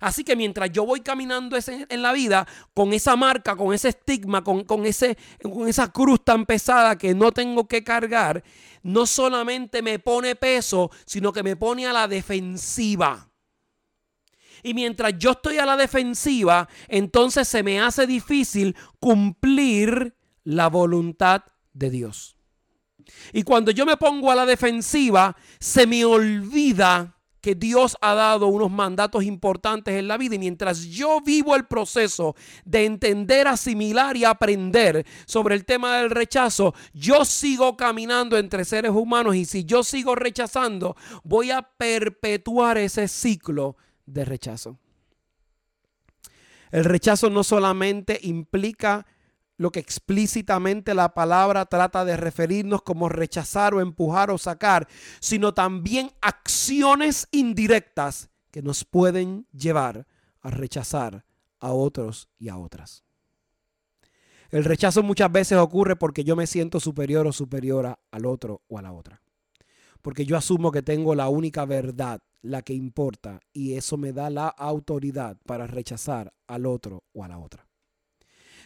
Así 0.00 0.24
que 0.24 0.36
mientras 0.36 0.70
yo 0.70 0.84
voy 0.84 1.00
caminando 1.00 1.56
en 1.66 2.02
la 2.02 2.12
vida 2.12 2.46
con 2.74 2.92
esa 2.92 3.16
marca, 3.16 3.56
con 3.56 3.74
ese 3.74 3.88
estigma, 3.88 4.44
con, 4.44 4.86
ese, 4.86 5.16
con 5.42 5.66
esa 5.66 5.92
cruz 5.92 6.24
tan 6.24 6.46
pesada 6.46 6.96
que 6.96 7.14
no 7.14 7.32
tengo 7.32 7.66
que 7.66 7.82
cargar, 7.82 8.44
no 8.82 9.06
solamente 9.06 9.82
me 9.82 9.98
pone 9.98 10.36
peso, 10.36 10.90
sino 11.04 11.32
que 11.32 11.42
me 11.42 11.56
pone 11.56 11.86
a 11.86 11.92
la 11.92 12.06
defensiva. 12.06 13.27
Y 14.62 14.74
mientras 14.74 15.14
yo 15.18 15.32
estoy 15.32 15.58
a 15.58 15.66
la 15.66 15.76
defensiva, 15.76 16.68
entonces 16.88 17.48
se 17.48 17.62
me 17.62 17.80
hace 17.80 18.06
difícil 18.06 18.76
cumplir 19.00 20.14
la 20.44 20.68
voluntad 20.68 21.42
de 21.72 21.90
Dios. 21.90 22.36
Y 23.32 23.42
cuando 23.42 23.70
yo 23.70 23.86
me 23.86 23.96
pongo 23.96 24.30
a 24.30 24.34
la 24.34 24.46
defensiva, 24.46 25.36
se 25.58 25.86
me 25.86 26.04
olvida 26.04 27.18
que 27.40 27.54
Dios 27.54 27.96
ha 28.00 28.14
dado 28.14 28.48
unos 28.48 28.70
mandatos 28.70 29.24
importantes 29.24 29.94
en 29.94 30.08
la 30.08 30.16
vida 30.16 30.34
y 30.34 30.38
mientras 30.38 30.84
yo 30.84 31.20
vivo 31.20 31.54
el 31.54 31.66
proceso 31.66 32.34
de 32.64 32.84
entender, 32.84 33.46
asimilar 33.46 34.16
y 34.16 34.24
aprender 34.24 35.06
sobre 35.26 35.54
el 35.54 35.64
tema 35.64 35.98
del 35.98 36.10
rechazo, 36.10 36.74
yo 36.92 37.24
sigo 37.24 37.76
caminando 37.76 38.36
entre 38.36 38.64
seres 38.64 38.90
humanos 38.90 39.36
y 39.36 39.44
si 39.44 39.64
yo 39.64 39.84
sigo 39.84 40.14
rechazando, 40.14 40.96
voy 41.22 41.50
a 41.50 41.62
perpetuar 41.62 42.78
ese 42.78 43.08
ciclo 43.08 43.76
de 44.12 44.24
rechazo. 44.24 44.78
El 46.70 46.84
rechazo 46.84 47.30
no 47.30 47.44
solamente 47.44 48.18
implica 48.22 49.06
lo 49.56 49.72
que 49.72 49.80
explícitamente 49.80 50.94
la 50.94 51.14
palabra 51.14 51.66
trata 51.66 52.04
de 52.04 52.16
referirnos 52.16 52.82
como 52.82 53.08
rechazar 53.08 53.74
o 53.74 53.80
empujar 53.80 54.30
o 54.30 54.38
sacar, 54.38 54.86
sino 55.20 55.52
también 55.52 56.12
acciones 56.20 57.26
indirectas 57.32 58.30
que 58.50 58.62
nos 58.62 58.84
pueden 58.84 59.46
llevar 59.52 60.06
a 60.40 60.50
rechazar 60.50 61.24
a 61.58 61.72
otros 61.72 62.28
y 62.38 62.48
a 62.48 62.56
otras. 62.56 63.04
El 64.50 64.64
rechazo 64.64 65.02
muchas 65.02 65.30
veces 65.30 65.58
ocurre 65.58 65.96
porque 65.96 66.24
yo 66.24 66.36
me 66.36 66.46
siento 66.46 66.80
superior 66.80 67.26
o 67.26 67.32
superiora 67.32 67.98
al 68.10 68.24
otro 68.24 68.62
o 68.68 68.78
a 68.78 68.82
la 68.82 68.92
otra. 68.92 69.20
Porque 70.00 70.24
yo 70.24 70.36
asumo 70.36 70.70
que 70.70 70.82
tengo 70.82 71.14
la 71.14 71.28
única 71.28 71.66
verdad, 71.66 72.20
la 72.42 72.62
que 72.62 72.74
importa, 72.74 73.40
y 73.52 73.74
eso 73.74 73.96
me 73.96 74.12
da 74.12 74.30
la 74.30 74.48
autoridad 74.48 75.36
para 75.44 75.66
rechazar 75.66 76.32
al 76.46 76.66
otro 76.66 77.04
o 77.12 77.24
a 77.24 77.28
la 77.28 77.38
otra. 77.38 77.66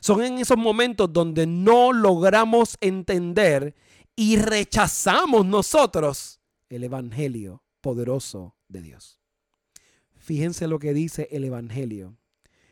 Son 0.00 0.22
en 0.22 0.38
esos 0.38 0.56
momentos 0.56 1.12
donde 1.12 1.46
no 1.46 1.92
logramos 1.92 2.76
entender 2.80 3.74
y 4.16 4.36
rechazamos 4.36 5.46
nosotros 5.46 6.40
el 6.68 6.84
Evangelio 6.84 7.62
poderoso 7.80 8.56
de 8.68 8.82
Dios. 8.82 9.20
Fíjense 10.16 10.68
lo 10.68 10.78
que 10.78 10.92
dice 10.92 11.28
el 11.30 11.44
Evangelio 11.44 12.16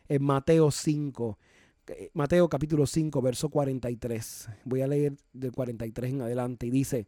en 0.09 0.25
Mateo 0.25 0.71
5, 0.71 1.39
eh, 1.87 2.11
Mateo 2.15 2.49
capítulo 2.49 2.87
5, 2.87 3.23
verso 3.23 3.49
43. 3.49 4.49
Voy 4.65 4.83
a 4.83 4.87
leer 4.87 5.17
del 5.33 5.53
43 5.53 6.13
en 6.13 6.23
adelante 6.23 6.67
y 6.67 6.71
dice, 6.71 7.07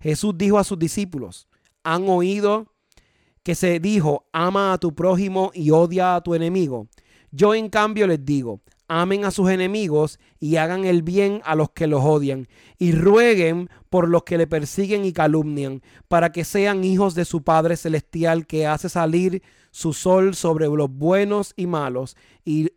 Jesús 0.00 0.34
dijo 0.36 0.58
a 0.58 0.64
sus 0.64 0.78
discípulos, 0.78 1.48
han 1.82 2.08
oído 2.08 2.75
que 3.46 3.54
se 3.54 3.78
dijo, 3.78 4.26
ama 4.32 4.72
a 4.72 4.78
tu 4.78 4.92
prójimo 4.92 5.52
y 5.54 5.70
odia 5.70 6.16
a 6.16 6.20
tu 6.20 6.34
enemigo. 6.34 6.88
Yo 7.30 7.54
en 7.54 7.68
cambio 7.68 8.08
les 8.08 8.24
digo, 8.24 8.60
amen 8.88 9.24
a 9.24 9.30
sus 9.30 9.50
enemigos 9.50 10.18
y 10.40 10.56
hagan 10.56 10.84
el 10.84 11.04
bien 11.04 11.42
a 11.44 11.54
los 11.54 11.70
que 11.70 11.86
los 11.86 12.04
odian 12.04 12.48
y 12.76 12.90
rueguen 12.90 13.70
por 13.88 14.08
los 14.08 14.24
que 14.24 14.36
le 14.36 14.48
persiguen 14.48 15.04
y 15.04 15.12
calumnian, 15.12 15.80
para 16.08 16.32
que 16.32 16.42
sean 16.44 16.82
hijos 16.82 17.14
de 17.14 17.24
su 17.24 17.44
Padre 17.44 17.76
Celestial 17.76 18.48
que 18.48 18.66
hace 18.66 18.88
salir 18.88 19.44
su 19.70 19.92
sol 19.92 20.34
sobre 20.34 20.66
los 20.66 20.90
buenos 20.90 21.52
y 21.54 21.68
malos 21.68 22.16
y, 22.44 22.72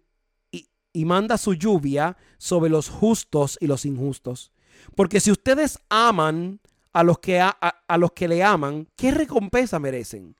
y, 0.51 1.05
manda 1.05 1.39
su 1.39 1.55
lluvia 1.55 2.15
sobre 2.37 2.69
los 2.69 2.89
justos 2.89 3.57
y 3.59 3.65
los 3.65 3.85
injustos. 3.85 4.51
Porque 4.95 5.19
si 5.19 5.31
ustedes 5.31 5.79
aman 5.89 6.59
a 6.93 7.03
los 7.03 7.17
que, 7.17 7.39
a, 7.39 7.49
a 7.49 7.97
los 7.97 8.11
que 8.11 8.27
le 8.27 8.43
aman, 8.43 8.87
¿qué 8.95 9.09
recompensa 9.09 9.79
merecen? 9.79 10.35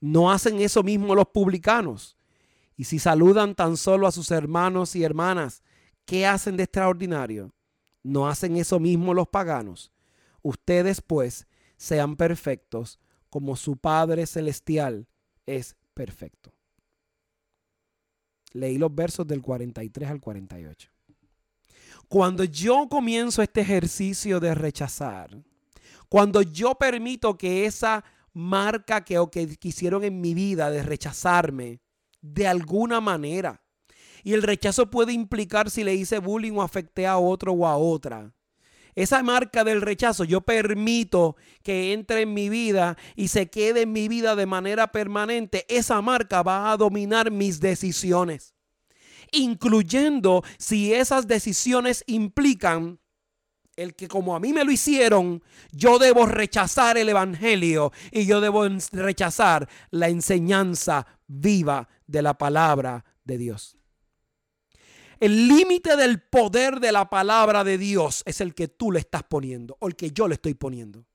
¿No 0.00 0.30
hacen 0.30 0.60
eso 0.60 0.82
mismo 0.82 1.14
los 1.14 1.28
publicanos? 1.28 2.16
Y 2.76 2.84
si 2.84 2.98
saludan 2.98 3.54
tan 3.54 3.76
solo 3.76 4.06
a 4.06 4.12
sus 4.12 4.30
hermanos 4.30 4.96
y 4.96 5.04
hermanas, 5.04 5.62
¿qué 6.06 6.26
hacen 6.26 6.56
de 6.56 6.64
extraordinario? 6.64 7.52
¿No 8.02 8.26
hacen 8.26 8.56
eso 8.56 8.80
mismo 8.80 9.12
los 9.12 9.28
paganos? 9.28 9.92
Ustedes 10.42 11.02
pues 11.02 11.46
sean 11.76 12.16
perfectos 12.16 12.98
como 13.28 13.56
su 13.56 13.76
Padre 13.76 14.26
Celestial 14.26 15.06
es 15.46 15.76
perfecto. 15.94 16.52
Leí 18.52 18.78
los 18.78 18.94
versos 18.94 19.26
del 19.26 19.42
43 19.42 20.10
al 20.10 20.20
48. 20.20 20.90
Cuando 22.08 22.42
yo 22.44 22.88
comienzo 22.88 23.42
este 23.42 23.60
ejercicio 23.60 24.40
de 24.40 24.54
rechazar, 24.54 25.30
cuando 26.08 26.42
yo 26.42 26.74
permito 26.74 27.38
que 27.38 27.66
esa 27.66 28.04
marca 28.32 29.04
que, 29.04 29.18
o 29.18 29.30
que 29.30 29.56
quisieron 29.56 30.04
en 30.04 30.20
mi 30.20 30.34
vida 30.34 30.70
de 30.70 30.82
rechazarme, 30.82 31.80
de 32.20 32.46
alguna 32.46 33.00
manera. 33.00 33.62
Y 34.22 34.34
el 34.34 34.42
rechazo 34.42 34.90
puede 34.90 35.12
implicar 35.12 35.70
si 35.70 35.84
le 35.84 35.94
hice 35.94 36.18
bullying 36.18 36.52
o 36.52 36.62
afecté 36.62 37.06
a 37.06 37.18
otro 37.18 37.52
o 37.52 37.66
a 37.66 37.76
otra. 37.76 38.34
Esa 38.94 39.22
marca 39.22 39.64
del 39.64 39.80
rechazo 39.80 40.24
yo 40.24 40.40
permito 40.40 41.36
que 41.62 41.92
entre 41.92 42.22
en 42.22 42.34
mi 42.34 42.48
vida 42.48 42.96
y 43.16 43.28
se 43.28 43.48
quede 43.48 43.82
en 43.82 43.92
mi 43.92 44.08
vida 44.08 44.36
de 44.36 44.46
manera 44.46 44.92
permanente. 44.92 45.64
Esa 45.68 46.02
marca 46.02 46.42
va 46.42 46.72
a 46.72 46.76
dominar 46.76 47.30
mis 47.30 47.60
decisiones. 47.60 48.54
Incluyendo 49.32 50.42
si 50.58 50.92
esas 50.92 51.28
decisiones 51.28 52.02
implican 52.06 52.98
el 53.80 53.94
que 53.94 54.08
como 54.08 54.36
a 54.36 54.40
mí 54.40 54.52
me 54.52 54.62
lo 54.62 54.70
hicieron, 54.70 55.42
yo 55.72 55.98
debo 55.98 56.26
rechazar 56.26 56.98
el 56.98 57.08
Evangelio 57.08 57.92
y 58.12 58.26
yo 58.26 58.40
debo 58.40 58.68
rechazar 58.92 59.68
la 59.90 60.08
enseñanza 60.08 61.06
viva 61.26 61.88
de 62.06 62.20
la 62.20 62.34
palabra 62.34 63.04
de 63.24 63.38
Dios. 63.38 63.78
El 65.18 65.48
límite 65.48 65.96
del 65.96 66.20
poder 66.20 66.80
de 66.80 66.92
la 66.92 67.08
palabra 67.08 67.64
de 67.64 67.78
Dios 67.78 68.22
es 68.26 68.40
el 68.42 68.54
que 68.54 68.68
tú 68.68 68.92
le 68.92 69.00
estás 69.00 69.22
poniendo 69.22 69.76
o 69.80 69.88
el 69.88 69.96
que 69.96 70.10
yo 70.10 70.28
le 70.28 70.34
estoy 70.34 70.54
poniendo. 70.54 71.06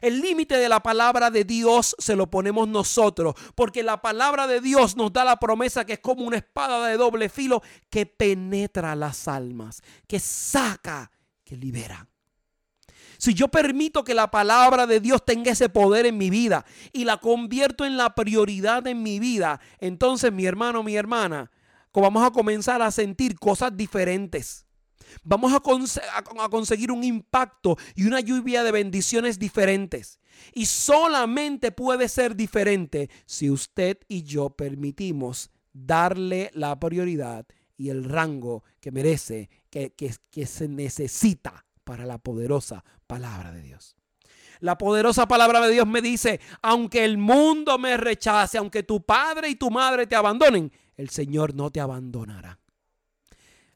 El 0.00 0.20
límite 0.20 0.56
de 0.56 0.68
la 0.68 0.80
palabra 0.80 1.30
de 1.30 1.44
Dios 1.44 1.94
se 1.98 2.16
lo 2.16 2.30
ponemos 2.30 2.68
nosotros, 2.68 3.34
porque 3.54 3.82
la 3.82 4.00
palabra 4.00 4.46
de 4.46 4.60
Dios 4.60 4.96
nos 4.96 5.12
da 5.12 5.24
la 5.24 5.38
promesa 5.38 5.84
que 5.84 5.94
es 5.94 5.98
como 5.98 6.24
una 6.24 6.36
espada 6.36 6.86
de 6.86 6.96
doble 6.96 7.28
filo 7.28 7.62
que 7.90 8.06
penetra 8.06 8.94
las 8.94 9.28
almas, 9.28 9.82
que 10.06 10.20
saca, 10.20 11.10
que 11.48 11.56
libera. 11.56 12.06
Si 13.16 13.34
yo 13.34 13.48
permito 13.48 14.04
que 14.04 14.14
la 14.14 14.30
palabra 14.30 14.86
de 14.86 15.00
Dios 15.00 15.24
tenga 15.24 15.50
ese 15.50 15.68
poder 15.68 16.06
en 16.06 16.18
mi 16.18 16.30
vida 16.30 16.66
y 16.92 17.04
la 17.04 17.16
convierto 17.16 17.84
en 17.84 17.96
la 17.96 18.14
prioridad 18.14 18.86
en 18.86 19.02
mi 19.02 19.18
vida, 19.18 19.60
entonces 19.80 20.30
mi 20.30 20.44
hermano, 20.44 20.82
mi 20.82 20.94
hermana, 20.94 21.50
vamos 22.00 22.24
a 22.24 22.30
comenzar 22.30 22.82
a 22.82 22.90
sentir 22.90 23.38
cosas 23.38 23.76
diferentes. 23.76 24.66
Vamos 25.22 25.52
a, 25.52 25.56
a, 25.56 26.48
conseguir 26.50 26.92
un 26.92 27.02
impacto 27.02 27.76
y 27.94 28.04
una 28.04 28.20
lluvia 28.20 28.62
de 28.62 28.72
bendiciones 28.72 29.38
diferentes. 29.38 30.20
Y 30.52 30.66
solamente 30.66 31.72
puede 31.72 32.08
ser 32.08 32.36
diferente 32.36 33.08
si 33.24 33.50
usted 33.50 33.98
y 34.06 34.22
yo 34.22 34.50
permitimos 34.50 35.50
darle 35.72 36.50
la 36.52 36.78
prioridad 36.78 37.46
y 37.78 37.88
el 37.88 38.04
rango 38.04 38.64
que 38.80 38.90
merece, 38.90 39.48
que, 39.70 39.94
que 39.94 40.46
se 40.46 40.68
necesita 40.68 41.64
para 41.84 42.04
la 42.04 42.18
poderosa 42.18 42.84
palabra 43.06 43.52
de 43.52 43.62
Dios. 43.62 43.96
La 44.60 44.76
poderosa 44.76 45.26
palabra 45.28 45.60
de 45.60 45.72
Dios 45.72 45.86
me 45.86 46.02
dice, 46.02 46.40
aunque 46.60 47.04
el 47.04 47.16
mundo 47.16 47.78
me 47.78 47.96
rechace, 47.96 48.58
aunque 48.58 48.82
tu 48.82 49.02
padre 49.06 49.48
y 49.48 49.54
tu 49.54 49.70
madre 49.70 50.06
te 50.06 50.16
abandonen, 50.16 50.72
el 50.96 51.10
Señor 51.10 51.54
no 51.54 51.70
te 51.70 51.80
abandonará. 51.80 52.57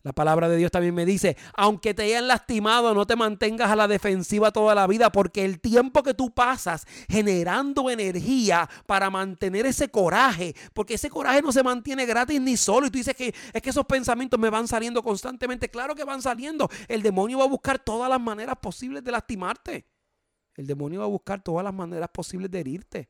La 0.05 0.13
palabra 0.13 0.49
de 0.49 0.57
Dios 0.57 0.73
también 0.73 0.97
me 0.97 1.07
dice, 1.07 1.37
aunque 1.55 1.95
te 1.95 2.03
hayan 2.03 2.27
lastimado, 2.27 2.93
no 2.93 3.07
te 3.07 3.15
mantengas 3.15 3.71
a 3.71 3.77
la 3.77 3.87
defensiva 3.87 4.51
toda 4.51 4.75
la 4.75 4.89
vida, 4.89 5.13
porque 5.13 5.45
el 5.45 5.61
tiempo 5.61 6.03
que 6.03 6.13
tú 6.13 6.31
pasas 6.33 6.87
generando 7.09 7.89
energía 7.89 8.69
para 8.87 9.11
mantener 9.11 9.65
ese 9.65 9.91
coraje, 9.91 10.57
porque 10.75 10.95
ese 10.95 11.09
coraje 11.09 11.41
no 11.41 11.53
se 11.53 11.63
mantiene 11.63 12.05
gratis 12.05 12.41
ni 12.41 12.57
solo, 12.57 12.89
y 12.89 12.91
tú 12.91 12.99
dices 12.99 13.15
que 13.15 13.33
es 13.53 13.63
que 13.63 13.71
esos 13.71 13.87
pensamientos 13.87 14.41
me 14.41 14.51
van 14.51 14.67
saliendo 14.67 15.05
constantemente, 15.05 15.69
claro 15.69 15.95
que 15.95 16.03
van 16.03 16.21
saliendo, 16.21 16.69
el 16.89 17.03
demonio 17.03 17.39
va 17.39 17.45
a 17.45 17.49
buscar 17.49 17.79
todas 17.79 18.11
las 18.11 18.21
maneras 18.21 18.57
posibles 18.61 19.05
de 19.05 19.13
lastimarte, 19.13 19.87
el 20.57 20.67
demonio 20.67 21.01
va 21.01 21.07
a 21.07 21.11
buscar 21.11 21.43
todas 21.43 21.63
las 21.63 21.75
maneras 21.75 22.11
posibles 22.13 22.51
de 22.51 22.61
herirte. 22.61 23.09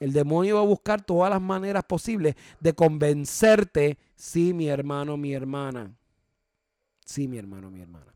El 0.00 0.12
demonio 0.12 0.56
va 0.56 0.62
a 0.62 0.64
buscar 0.64 1.00
todas 1.00 1.30
las 1.30 1.40
maneras 1.40 1.84
posibles 1.84 2.34
de 2.58 2.74
convencerte, 2.74 3.98
sí, 4.16 4.52
mi 4.52 4.66
hermano, 4.66 5.16
mi 5.16 5.32
hermana, 5.32 5.96
Sí, 7.12 7.28
mi 7.28 7.36
hermano, 7.36 7.70
mi 7.70 7.82
hermana, 7.82 8.06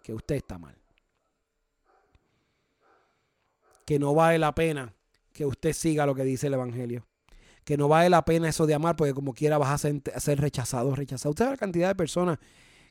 que 0.00 0.14
usted 0.14 0.36
está 0.36 0.58
mal. 0.58 0.76
Que 3.84 3.98
no 3.98 4.14
vale 4.14 4.38
la 4.38 4.54
pena 4.54 4.94
que 5.32 5.44
usted 5.44 5.72
siga 5.72 6.06
lo 6.06 6.14
que 6.14 6.22
dice 6.22 6.46
el 6.46 6.54
Evangelio. 6.54 7.04
Que 7.64 7.76
no 7.76 7.88
vale 7.88 8.08
la 8.10 8.24
pena 8.24 8.48
eso 8.48 8.64
de 8.64 8.74
amar 8.74 8.94
porque 8.94 9.12
como 9.12 9.34
quiera 9.34 9.58
vas 9.58 9.84
a 9.84 9.90
ser, 10.20 10.40
rechazado, 10.40 10.94
rechazado. 10.94 11.30
Usted 11.30 11.46
sabe 11.46 11.56
la 11.56 11.58
cantidad 11.58 11.88
de 11.88 11.96
personas 11.96 12.38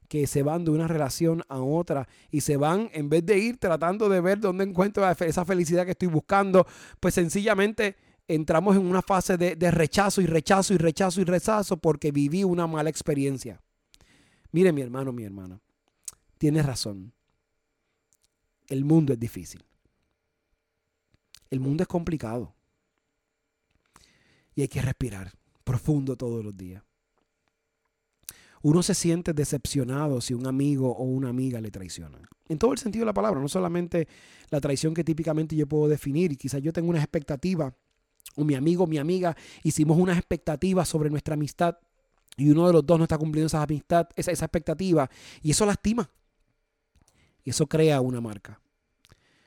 que 0.10 0.28
se 0.28 0.44
van 0.44 0.66
de 0.66 0.72
una 0.72 0.90
relación 0.90 1.46
a 1.48 1.62
otra 1.62 2.10
y 2.30 2.42
se 2.42 2.58
van, 2.58 2.90
en 2.92 3.08
vez 3.08 3.26
de 3.26 3.38
ir 3.38 3.58
tratando 3.58 4.10
de 4.10 4.20
ver 4.20 4.42
dónde 4.42 4.66
encuentro 4.66 5.10
esa 5.10 5.46
felicidad 5.46 5.86
que 5.86 5.92
estoy 5.92 6.10
buscando, 6.10 6.68
pues 7.00 7.14
sencillamente 7.14 7.96
entramos 8.28 8.76
en 8.76 8.86
una 8.86 9.02
fase 9.02 9.38
de 9.38 9.72
rechazo 9.72 10.20
y 10.20 10.26
rechazo 10.26 10.74
y 10.74 10.78
rechazo 10.78 11.22
y 11.22 11.24
rechazo 11.24 11.78
porque 11.78 12.12
viví 12.12 12.44
una 12.44 12.68
mala 12.68 12.90
experiencia. 12.90 13.62
Mire 14.54 14.72
mi 14.72 14.82
hermano, 14.82 15.12
mi 15.12 15.24
hermana, 15.24 15.60
tienes 16.38 16.64
razón. 16.64 17.12
El 18.68 18.86
mundo 18.86 19.12
es 19.12 19.20
difícil. 19.20 19.66
El 21.50 21.60
mundo 21.60 21.82
es 21.82 21.88
complicado. 21.88 22.54
Y 24.54 24.62
hay 24.62 24.68
que 24.68 24.82
respirar 24.82 25.34
profundo 25.64 26.16
todos 26.16 26.46
los 26.46 26.56
días. 26.56 26.84
Uno 28.62 28.84
se 28.84 28.94
siente 28.94 29.34
decepcionado 29.34 30.22
si 30.22 30.36
un 30.36 30.46
amigo 30.46 30.96
o 30.96 31.04
una 31.04 31.30
amiga 31.30 31.60
le 31.60 31.72
traiciona. 31.72 32.20
En 32.48 32.60
todo 32.60 32.74
el 32.74 32.78
sentido 32.78 33.02
de 33.02 33.08
la 33.08 33.14
palabra, 33.14 33.42
no 33.42 33.50
solamente 33.50 34.08
la 34.52 34.62
traición 34.62 34.94
que 34.94 35.04
típicamente 35.04 35.56
yo 35.56 35.68
puedo 35.68 35.88
definir 35.88 36.38
quizás 36.38 36.62
yo 36.62 36.72
tengo 36.72 36.92
una 36.92 37.00
expectativa, 37.00 37.76
o 38.36 38.44
mi 38.44 38.54
amigo 38.54 38.86
mi 38.86 39.00
amiga 39.00 39.36
hicimos 39.64 39.98
unas 39.98 40.18
expectativas 40.18 40.88
sobre 40.88 41.10
nuestra 41.10 41.34
amistad 41.34 41.78
y 42.38 42.50
uno 42.50 42.68
de 42.68 42.74
los 42.74 42.86
dos 42.86 42.98
no 42.98 43.06
está 43.06 43.18
cumpliendo 43.18 43.48
esa 43.48 43.62
amistad, 43.62 44.08
esa, 44.16 44.32
esa 44.32 44.46
expectativa, 44.46 45.10
y 45.42 45.52
eso 45.52 45.66
lastima. 45.66 46.10
Y 47.44 47.50
eso 47.50 47.68
crea 47.68 48.02
una 48.02 48.22
marca. 48.22 48.60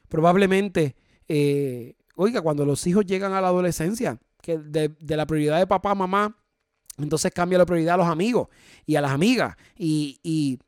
Probablemente, 0.08 0.96
eh, 1.28 1.96
oiga, 2.14 2.40
cuando 2.42 2.64
los 2.64 2.86
hijos 2.86 3.06
llegan 3.06 3.32
a 3.32 3.40
la 3.40 3.48
adolescencia, 3.48 4.18
que 4.40 4.58
de, 4.58 4.94
la 5.00 5.26
prioridad 5.26 5.58
de 5.58 5.66
papá, 5.66 5.94
mamá, 5.94 6.36
entonces 6.98 7.32
cambia 7.32 7.58
la 7.58 7.66
prioridad 7.66 7.94
a 7.94 7.98
los 7.98 8.06
amigos 8.06 8.48
y 8.86 8.96
a 8.96 9.00
las 9.00 9.10
amigas. 9.10 9.56
Y, 9.76 10.20
y 10.22 10.58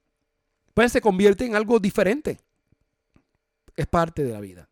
pues 0.74 0.92
se 0.92 1.00
convierte 1.00 1.46
en 1.46 1.54
algo 1.54 1.78
diferente. 1.78 2.38
Es 3.76 3.86
parte 3.86 4.24
de 4.24 4.32
la 4.32 4.40
vida. 4.40 4.68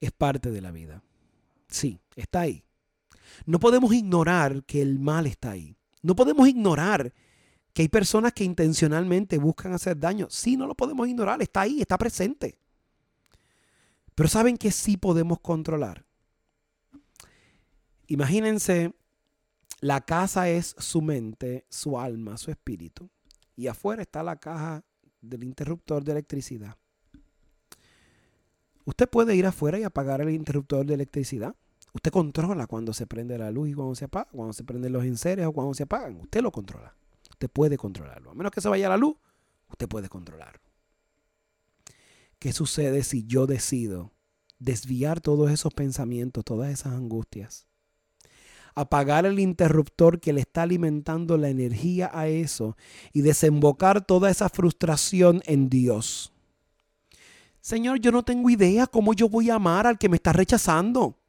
Es 0.00 0.12
parte 0.12 0.50
de 0.50 0.60
la 0.60 0.70
vida. 0.70 1.02
Sí, 1.68 1.98
está 2.16 2.40
ahí. 2.40 2.62
No 3.46 3.60
podemos 3.60 3.92
ignorar 3.92 4.64
que 4.64 4.82
el 4.82 4.98
mal 4.98 5.26
está 5.26 5.52
ahí. 5.52 5.76
No 6.02 6.14
podemos 6.16 6.48
ignorar 6.48 7.12
que 7.72 7.82
hay 7.82 7.88
personas 7.88 8.32
que 8.32 8.44
intencionalmente 8.44 9.38
buscan 9.38 9.72
hacer 9.72 9.98
daño. 9.98 10.26
Sí, 10.30 10.56
no 10.56 10.66
lo 10.66 10.74
podemos 10.74 11.08
ignorar, 11.08 11.40
está 11.42 11.62
ahí, 11.62 11.80
está 11.80 11.96
presente. 11.98 12.58
Pero 14.14 14.28
¿saben 14.28 14.56
que 14.56 14.70
sí 14.70 14.96
podemos 14.96 15.40
controlar? 15.40 16.04
Imagínense, 18.06 18.92
la 19.80 20.00
casa 20.00 20.48
es 20.48 20.74
su 20.78 21.00
mente, 21.00 21.64
su 21.68 21.98
alma, 21.98 22.36
su 22.36 22.50
espíritu. 22.50 23.08
Y 23.56 23.68
afuera 23.68 24.02
está 24.02 24.22
la 24.22 24.36
caja 24.36 24.84
del 25.20 25.44
interruptor 25.44 26.02
de 26.02 26.12
electricidad. 26.12 26.76
Usted 28.84 29.08
puede 29.08 29.36
ir 29.36 29.46
afuera 29.46 29.78
y 29.78 29.84
apagar 29.84 30.20
el 30.20 30.30
interruptor 30.30 30.84
de 30.84 30.94
electricidad. 30.94 31.54
Usted 31.92 32.10
controla 32.10 32.66
cuando 32.66 32.92
se 32.92 33.06
prende 33.06 33.36
la 33.36 33.50
luz 33.50 33.70
y 33.70 33.74
cuando 33.74 33.94
se 33.94 34.04
apaga, 34.04 34.28
cuando 34.30 34.52
se 34.52 34.64
prenden 34.64 34.92
los 34.92 35.04
enseres 35.04 35.46
o 35.46 35.52
cuando 35.52 35.74
se 35.74 35.82
apagan. 35.82 36.16
Usted 36.20 36.40
lo 36.40 36.52
controla. 36.52 36.94
Usted 37.30 37.50
puede 37.50 37.76
controlarlo. 37.76 38.30
A 38.30 38.34
menos 38.34 38.52
que 38.52 38.60
se 38.60 38.68
vaya 38.68 38.88
la 38.88 38.96
luz, 38.96 39.16
usted 39.68 39.88
puede 39.88 40.08
controlarlo. 40.08 40.60
¿Qué 42.38 42.52
sucede 42.52 43.02
si 43.02 43.26
yo 43.26 43.46
decido 43.46 44.12
desviar 44.58 45.20
todos 45.20 45.50
esos 45.50 45.74
pensamientos, 45.74 46.44
todas 46.44 46.70
esas 46.70 46.94
angustias? 46.94 47.66
Apagar 48.74 49.26
el 49.26 49.40
interruptor 49.40 50.20
que 50.20 50.32
le 50.32 50.40
está 50.40 50.62
alimentando 50.62 51.36
la 51.36 51.50
energía 51.50 52.10
a 52.14 52.28
eso 52.28 52.76
y 53.12 53.20
desembocar 53.22 54.06
toda 54.06 54.30
esa 54.30 54.48
frustración 54.48 55.42
en 55.44 55.68
Dios. 55.68 56.32
Señor, 57.60 58.00
yo 58.00 58.10
no 58.10 58.22
tengo 58.22 58.48
idea 58.48 58.86
cómo 58.86 59.12
yo 59.12 59.28
voy 59.28 59.50
a 59.50 59.56
amar 59.56 59.86
al 59.86 59.98
que 59.98 60.08
me 60.08 60.16
está 60.16 60.32
rechazando. 60.32 61.19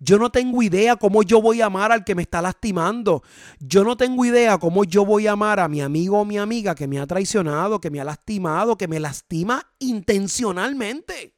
Yo 0.00 0.18
no 0.18 0.30
tengo 0.30 0.62
idea 0.62 0.96
cómo 0.96 1.22
yo 1.22 1.40
voy 1.40 1.60
a 1.60 1.66
amar 1.66 1.92
al 1.92 2.04
que 2.04 2.14
me 2.14 2.22
está 2.22 2.42
lastimando. 2.42 3.22
Yo 3.60 3.84
no 3.84 3.96
tengo 3.96 4.24
idea 4.24 4.58
cómo 4.58 4.84
yo 4.84 5.04
voy 5.04 5.26
a 5.26 5.32
amar 5.32 5.60
a 5.60 5.68
mi 5.68 5.80
amigo 5.80 6.20
o 6.20 6.24
mi 6.24 6.38
amiga 6.38 6.74
que 6.74 6.86
me 6.86 6.98
ha 6.98 7.06
traicionado, 7.06 7.80
que 7.80 7.90
me 7.90 8.00
ha 8.00 8.04
lastimado, 8.04 8.76
que 8.76 8.88
me 8.88 9.00
lastima 9.00 9.72
intencionalmente. 9.78 11.34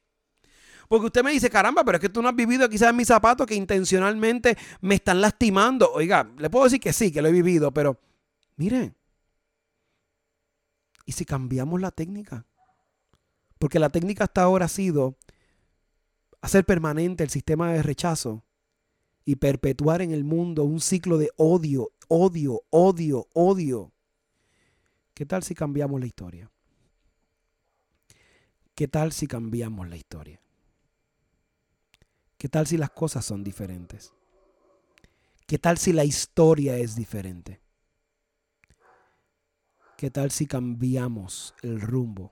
Porque 0.87 1.07
usted 1.07 1.23
me 1.23 1.31
dice, 1.31 1.49
caramba, 1.49 1.83
pero 1.83 1.97
es 1.97 2.01
que 2.01 2.09
tú 2.09 2.21
no 2.21 2.29
has 2.29 2.35
vivido 2.35 2.69
quizás 2.69 2.93
mis 2.93 3.07
zapatos 3.07 3.45
que 3.45 3.55
intencionalmente 3.55 4.57
me 4.81 4.95
están 4.95 5.19
lastimando. 5.19 5.91
Oiga, 5.91 6.31
le 6.37 6.49
puedo 6.49 6.65
decir 6.65 6.79
que 6.79 6.93
sí, 6.93 7.11
que 7.11 7.21
lo 7.21 7.27
he 7.27 7.33
vivido, 7.33 7.73
pero 7.73 7.99
mire, 8.55 8.93
¿y 11.05 11.11
si 11.11 11.25
cambiamos 11.25 11.81
la 11.81 11.91
técnica? 11.91 12.45
Porque 13.59 13.79
la 13.79 13.89
técnica 13.89 14.25
hasta 14.25 14.43
ahora 14.43 14.65
ha 14.65 14.69
sido 14.69 15.17
hacer 16.41 16.63
permanente 16.63 17.23
el 17.23 17.29
sistema 17.29 17.73
de 17.73 17.83
rechazo 17.83 18.46
y 19.27 19.35
perpetuar 19.35 20.01
en 20.01 20.11
el 20.11 20.23
mundo 20.23 20.63
un 20.63 20.79
ciclo 20.79 21.17
de 21.17 21.31
odio, 21.35 21.91
odio, 22.07 22.61
odio, 22.69 23.27
odio. 23.33 23.91
¿Qué 25.13 25.25
tal 25.25 25.43
si 25.43 25.53
cambiamos 25.53 25.99
la 25.99 26.05
historia? 26.05 26.49
¿Qué 28.73 28.87
tal 28.87 29.11
si 29.11 29.27
cambiamos 29.27 29.89
la 29.89 29.97
historia? 29.97 30.39
¿Qué 32.37 32.47
tal 32.47 32.67
si 32.67 32.77
las 32.77 32.89
cosas 32.91 33.25
son 33.25 33.43
diferentes? 33.43 34.13
¿Qué 35.45 35.59
tal 35.59 35.77
si 35.77 35.91
la 35.91 36.05
historia 36.05 36.77
es 36.77 36.95
diferente? 36.95 37.59
¿Qué 39.97 40.09
tal 40.09 40.31
si 40.31 40.47
cambiamos 40.47 41.53
el 41.63 41.81
rumbo? 41.81 42.31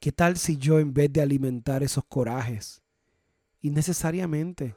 ¿Qué 0.00 0.12
tal 0.12 0.38
si 0.38 0.56
yo 0.56 0.80
en 0.80 0.94
vez 0.94 1.12
de 1.12 1.20
alimentar 1.20 1.82
esos 1.82 2.04
corajes, 2.06 2.80
innecesariamente 3.60 4.72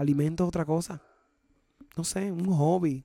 alimento 0.00 0.46
otra 0.46 0.64
cosa? 0.64 1.02
No 1.96 2.04
sé, 2.04 2.32
un 2.32 2.46
hobby. 2.46 3.04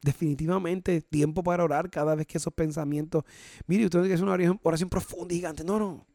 Definitivamente 0.00 1.00
tiempo 1.00 1.42
para 1.42 1.64
orar 1.64 1.90
cada 1.90 2.14
vez 2.14 2.26
que 2.26 2.38
esos 2.38 2.52
pensamientos. 2.52 3.24
Mire, 3.66 3.86
usted 3.86 4.06
que 4.06 4.14
hacer 4.14 4.24
una 4.24 4.58
oración, 4.62 4.88
profunda 4.88 5.34
y 5.34 5.38
gigante. 5.38 5.64
No, 5.64 5.78
no. 5.78 6.06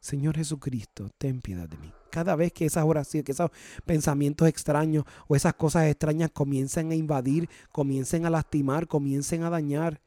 Señor 0.00 0.36
Jesucristo, 0.36 1.10
ten 1.18 1.40
piedad 1.40 1.68
de 1.68 1.76
mí. 1.76 1.92
Cada 2.10 2.36
vez 2.36 2.52
que 2.52 2.66
esas 2.66 2.84
oraciones, 2.84 3.24
que 3.24 3.32
esos 3.32 3.50
pensamientos 3.84 4.48
extraños 4.48 5.04
o 5.28 5.36
esas 5.36 5.54
cosas 5.54 5.86
extrañas 5.86 6.30
comiencen 6.30 6.90
a 6.90 6.94
invadir, 6.94 7.48
comiencen 7.70 8.26
a 8.26 8.30
lastimar, 8.30 8.86
comiencen 8.86 9.44
a 9.44 9.50
dañar. 9.50 10.00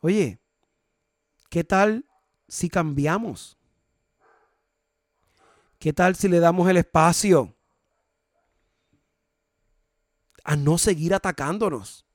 Oye, 0.00 0.40
¿qué 1.48 1.64
tal 1.64 2.04
si 2.48 2.68
cambiamos? 2.68 3.56
¿Qué 5.78 5.92
tal 5.92 6.16
si 6.16 6.28
le 6.28 6.40
damos 6.40 6.68
el 6.68 6.76
espacio 6.76 7.54
a 10.44 10.56
no 10.56 10.78
seguir 10.78 11.14
atacándonos? 11.14 12.06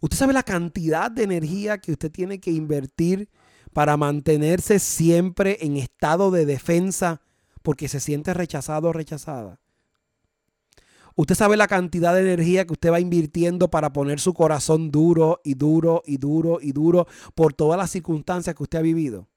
Usted 0.00 0.16
sabe 0.16 0.32
la 0.32 0.42
cantidad 0.42 1.10
de 1.10 1.24
energía 1.24 1.78
que 1.78 1.92
usted 1.92 2.10
tiene 2.10 2.40
que 2.40 2.50
invertir 2.50 3.28
para 3.72 3.96
mantenerse 3.96 4.78
siempre 4.78 5.58
en 5.60 5.76
estado 5.76 6.30
de 6.30 6.46
defensa 6.46 7.20
porque 7.62 7.88
se 7.88 8.00
siente 8.00 8.32
rechazado 8.34 8.88
o 8.88 8.92
rechazada. 8.92 9.60
Usted 11.16 11.34
sabe 11.34 11.56
la 11.56 11.68
cantidad 11.68 12.14
de 12.14 12.20
energía 12.20 12.66
que 12.66 12.72
usted 12.72 12.90
va 12.90 13.00
invirtiendo 13.00 13.70
para 13.70 13.92
poner 13.92 14.20
su 14.20 14.32
corazón 14.32 14.90
duro 14.90 15.40
y 15.44 15.54
duro 15.54 16.02
y 16.06 16.16
duro 16.16 16.58
y 16.62 16.72
duro 16.72 17.06
por 17.34 17.52
todas 17.52 17.76
las 17.76 17.90
circunstancias 17.90 18.56
que 18.56 18.62
usted 18.62 18.78
ha 18.78 18.82
vivido. 18.82 19.28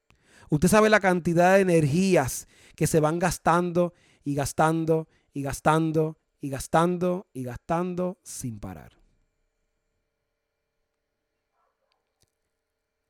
Usted 0.50 0.68
sabe 0.68 0.88
la 0.88 1.00
cantidad 1.00 1.54
de 1.54 1.60
energías 1.60 2.48
que 2.74 2.86
se 2.86 3.00
van 3.00 3.18
gastando 3.18 3.92
y 4.24 4.34
gastando 4.34 5.08
y 5.32 5.42
gastando 5.42 6.16
y 6.44 6.50
gastando 6.50 7.26
y 7.32 7.42
gastando 7.42 8.18
sin 8.22 8.60
parar. 8.60 8.92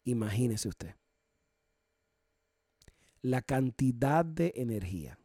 Imagínese 0.05 0.69
usted 0.69 0.95
la 3.23 3.43
cantidad 3.43 4.25
de 4.25 4.53
energía. 4.55 5.19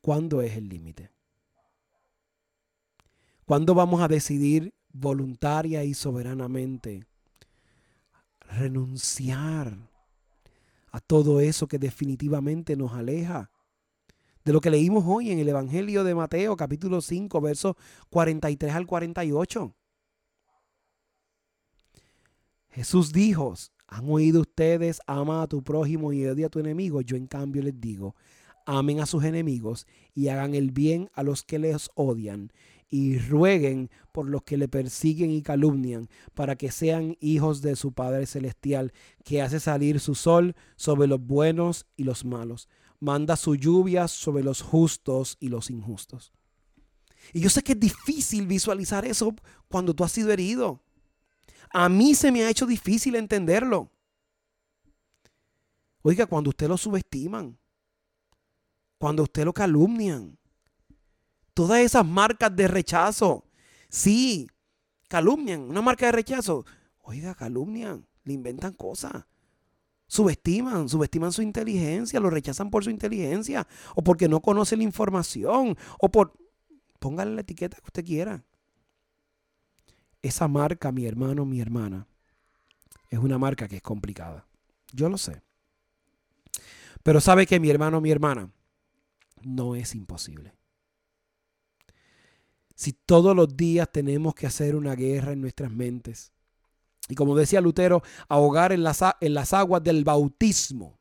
¿Cuándo 0.00 0.40
es 0.40 0.56
el 0.56 0.68
límite? 0.68 1.10
¿Cuándo 3.44 3.74
vamos 3.74 4.02
a 4.02 4.06
decidir 4.06 4.72
voluntaria 4.92 5.82
y 5.82 5.94
soberanamente 5.94 7.08
renunciar 8.40 9.91
a 10.92 11.00
todo 11.00 11.40
eso 11.40 11.66
que 11.66 11.78
definitivamente 11.78 12.76
nos 12.76 12.92
aleja 12.92 13.50
de 14.44 14.52
lo 14.52 14.60
que 14.60 14.70
leímos 14.70 15.04
hoy 15.06 15.30
en 15.30 15.38
el 15.38 15.48
Evangelio 15.48 16.04
de 16.04 16.14
Mateo 16.14 16.56
capítulo 16.56 17.00
5 17.00 17.40
versos 17.40 17.76
43 18.10 18.74
al 18.74 18.86
48. 18.86 19.74
Jesús 22.70 23.12
dijo, 23.12 23.54
han 23.86 24.10
oído 24.10 24.40
ustedes, 24.40 25.00
ama 25.06 25.42
a 25.42 25.46
tu 25.46 25.62
prójimo 25.62 26.12
y 26.12 26.26
odia 26.26 26.46
a 26.46 26.50
tu 26.50 26.58
enemigo. 26.58 27.02
Yo 27.02 27.16
en 27.16 27.26
cambio 27.26 27.62
les 27.62 27.78
digo, 27.80 28.16
amen 28.66 29.00
a 29.00 29.06
sus 29.06 29.24
enemigos 29.24 29.86
y 30.14 30.28
hagan 30.28 30.54
el 30.54 30.72
bien 30.72 31.10
a 31.14 31.22
los 31.22 31.42
que 31.42 31.58
les 31.58 31.90
odian 31.94 32.52
y 32.92 33.18
rueguen 33.18 33.88
por 34.12 34.28
los 34.28 34.42
que 34.42 34.58
le 34.58 34.68
persiguen 34.68 35.30
y 35.30 35.40
calumnian, 35.40 36.10
para 36.34 36.56
que 36.56 36.70
sean 36.70 37.16
hijos 37.20 37.62
de 37.62 37.74
su 37.74 37.92
Padre 37.92 38.26
Celestial, 38.26 38.92
que 39.24 39.40
hace 39.40 39.60
salir 39.60 39.98
su 39.98 40.14
sol 40.14 40.54
sobre 40.76 41.08
los 41.08 41.18
buenos 41.18 41.86
y 41.96 42.04
los 42.04 42.26
malos, 42.26 42.68
manda 43.00 43.36
su 43.36 43.54
lluvia 43.54 44.08
sobre 44.08 44.44
los 44.44 44.60
justos 44.60 45.38
y 45.40 45.48
los 45.48 45.70
injustos. 45.70 46.34
Y 47.32 47.40
yo 47.40 47.48
sé 47.48 47.62
que 47.62 47.72
es 47.72 47.80
difícil 47.80 48.46
visualizar 48.46 49.06
eso 49.06 49.34
cuando 49.68 49.94
tú 49.94 50.04
has 50.04 50.12
sido 50.12 50.30
herido. 50.30 50.82
A 51.70 51.88
mí 51.88 52.14
se 52.14 52.30
me 52.30 52.44
ha 52.44 52.50
hecho 52.50 52.66
difícil 52.66 53.14
entenderlo. 53.14 53.90
Oiga, 56.02 56.26
cuando 56.26 56.50
usted 56.50 56.68
lo 56.68 56.76
subestiman, 56.76 57.58
cuando 58.98 59.22
usted 59.22 59.46
lo 59.46 59.54
calumnian, 59.54 60.36
Todas 61.54 61.80
esas 61.80 62.06
marcas 62.06 62.54
de 62.54 62.68
rechazo. 62.68 63.44
Sí, 63.88 64.48
calumnian, 65.08 65.60
una 65.62 65.82
marca 65.82 66.06
de 66.06 66.12
rechazo. 66.12 66.64
Oiga, 67.02 67.34
calumnian, 67.34 68.06
le 68.24 68.32
inventan 68.32 68.72
cosas. 68.72 69.26
Subestiman, 70.06 70.88
subestiman 70.88 71.32
su 71.32 71.42
inteligencia, 71.42 72.20
lo 72.20 72.30
rechazan 72.30 72.70
por 72.70 72.84
su 72.84 72.90
inteligencia, 72.90 73.66
o 73.94 74.02
porque 74.02 74.28
no 74.28 74.40
conoce 74.40 74.76
la 74.76 74.82
información, 74.82 75.76
o 75.98 76.10
por... 76.10 76.34
Póngale 76.98 77.34
la 77.34 77.40
etiqueta 77.40 77.78
que 77.78 77.86
usted 77.86 78.04
quiera. 78.04 78.44
esa 80.22 80.46
marca, 80.48 80.92
mi 80.92 81.04
hermano, 81.04 81.44
mi 81.44 81.60
hermana, 81.60 82.06
es 83.10 83.18
una 83.18 83.38
marca 83.38 83.66
que 83.68 83.76
es 83.76 83.82
complicada. 83.82 84.46
Yo 84.92 85.08
lo 85.08 85.18
sé. 85.18 85.42
Pero 87.02 87.20
sabe 87.20 87.46
que 87.46 87.58
mi 87.58 87.70
hermano, 87.70 88.00
mi 88.00 88.10
hermana, 88.10 88.50
no 89.42 89.74
es 89.74 89.94
imposible. 89.94 90.54
Si 92.74 92.92
todos 92.92 93.36
los 93.36 93.56
días 93.56 93.88
tenemos 93.92 94.34
que 94.34 94.46
hacer 94.46 94.76
una 94.76 94.94
guerra 94.94 95.32
en 95.32 95.40
nuestras 95.40 95.70
mentes, 95.70 96.32
y 97.08 97.14
como 97.14 97.36
decía 97.36 97.60
Lutero, 97.60 98.02
ahogar 98.28 98.72
en 98.72 98.82
las, 98.82 99.00
en 99.20 99.34
las 99.34 99.52
aguas 99.52 99.82
del 99.82 100.04
bautismo 100.04 100.98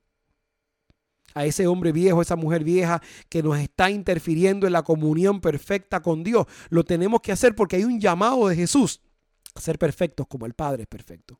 a 1.33 1.45
ese 1.45 1.67
hombre 1.67 1.91
viejo, 1.91 2.21
esa 2.21 2.35
mujer 2.35 2.63
vieja 2.63 3.01
que 3.29 3.41
nos 3.43 3.57
está 3.59 3.89
interfiriendo 3.89 4.67
en 4.67 4.73
la 4.73 4.83
comunión 4.83 5.39
perfecta 5.39 6.01
con 6.01 6.23
Dios. 6.23 6.45
Lo 6.69 6.83
tenemos 6.83 7.21
que 7.21 7.31
hacer 7.31 7.55
porque 7.55 7.77
hay 7.77 7.83
un 7.83 7.99
llamado 7.99 8.47
de 8.47 8.55
Jesús 8.55 9.01
a 9.55 9.61
ser 9.61 9.77
perfectos 9.77 10.27
como 10.27 10.45
el 10.45 10.53
Padre 10.53 10.83
es 10.83 10.87
perfecto. 10.87 11.39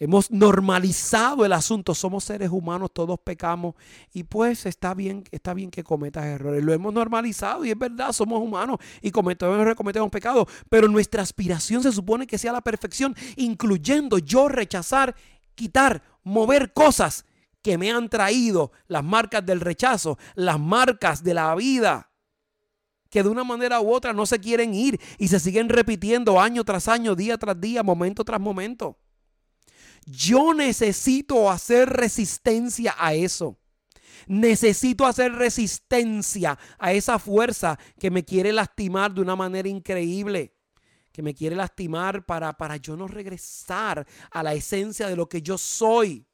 Hemos 0.00 0.30
normalizado 0.30 1.44
el 1.44 1.52
asunto, 1.52 1.92
somos 1.92 2.22
seres 2.22 2.50
humanos, 2.50 2.90
todos 2.92 3.18
pecamos 3.18 3.74
y 4.12 4.22
pues 4.22 4.64
está 4.64 4.94
bien, 4.94 5.24
está 5.32 5.54
bien 5.54 5.72
que 5.72 5.82
cometas 5.82 6.24
errores. 6.24 6.62
Lo 6.62 6.72
hemos 6.72 6.94
normalizado 6.94 7.64
y 7.64 7.72
es 7.72 7.78
verdad, 7.78 8.12
somos 8.12 8.40
humanos 8.40 8.78
y 9.02 9.10
cometemos, 9.10 9.74
cometemos 9.74 10.08
pecados, 10.10 10.46
pero 10.68 10.86
nuestra 10.86 11.22
aspiración 11.22 11.82
se 11.82 11.90
supone 11.90 12.28
que 12.28 12.38
sea 12.38 12.52
la 12.52 12.60
perfección, 12.60 13.16
incluyendo 13.34 14.18
yo 14.18 14.48
rechazar, 14.48 15.16
quitar, 15.56 16.00
mover 16.22 16.72
cosas 16.72 17.24
que 17.60 17.76
me 17.76 17.90
han 17.90 18.08
traído 18.08 18.70
las 18.86 19.02
marcas 19.02 19.44
del 19.44 19.60
rechazo, 19.60 20.16
las 20.36 20.60
marcas 20.60 21.24
de 21.24 21.34
la 21.34 21.52
vida 21.56 22.12
que 23.10 23.22
de 23.22 23.30
una 23.30 23.42
manera 23.42 23.80
u 23.80 23.92
otra 23.92 24.12
no 24.12 24.26
se 24.26 24.38
quieren 24.38 24.74
ir 24.74 25.00
y 25.18 25.26
se 25.26 25.40
siguen 25.40 25.68
repitiendo 25.68 26.40
año 26.40 26.62
tras 26.62 26.86
año, 26.86 27.16
día 27.16 27.36
tras 27.36 27.60
día, 27.60 27.82
momento 27.82 28.22
tras 28.22 28.38
momento. 28.38 28.98
Yo 30.10 30.54
necesito 30.54 31.50
hacer 31.50 31.90
resistencia 31.90 32.94
a 32.96 33.12
eso. 33.12 33.58
Necesito 34.26 35.04
hacer 35.04 35.32
resistencia 35.32 36.58
a 36.78 36.94
esa 36.94 37.18
fuerza 37.18 37.78
que 37.98 38.10
me 38.10 38.24
quiere 38.24 38.52
lastimar 38.52 39.12
de 39.12 39.20
una 39.20 39.36
manera 39.36 39.68
increíble. 39.68 40.54
Que 41.12 41.22
me 41.22 41.34
quiere 41.34 41.56
lastimar 41.56 42.24
para, 42.24 42.54
para 42.54 42.78
yo 42.78 42.96
no 42.96 43.06
regresar 43.06 44.06
a 44.30 44.42
la 44.42 44.54
esencia 44.54 45.08
de 45.08 45.16
lo 45.16 45.28
que 45.28 45.42
yo 45.42 45.58
soy. 45.58 46.26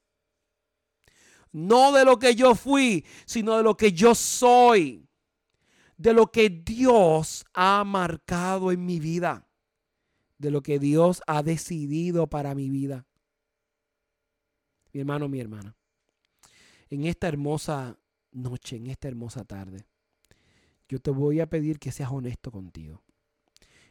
No 1.51 1.91
de 1.91 2.05
lo 2.05 2.17
que 2.21 2.37
yo 2.37 2.55
fui, 2.55 3.05
sino 3.27 3.57
de 3.57 3.65
lo 3.65 3.77
que 3.77 3.93
yo 3.93 4.15
soy. 4.15 5.09
De 5.97 6.13
lo 6.13 6.31
que 6.31 6.49
Dios 6.49 7.45
ha 7.53 7.83
marcado 7.83 8.71
en 8.71 8.87
mi 8.87 9.01
vida. 9.01 9.49
De 10.39 10.53
lo 10.53 10.63
que 10.63 10.79
Dios 10.79 11.23
ha 11.27 11.43
decidido 11.43 12.29
para 12.29 12.55
mi 12.55 12.71
vida 12.71 13.05
mi 14.95 15.01
hermano, 15.01 15.29
mi 15.29 15.41
hermana, 15.41 15.77
en 16.89 17.05
esta 17.05 17.27
hermosa 17.27 17.99
noche, 18.31 18.77
en 18.77 18.87
esta 18.87 19.09
hermosa 19.09 19.45
tarde, 19.45 19.85
yo 20.89 21.01
te 21.01 21.11
voy 21.11 21.41
a 21.41 21.51
pedir 21.51 21.81
que 21.81 21.91
seas 21.91 22.13
honesto 22.13 22.53
contigo. 22.53 23.03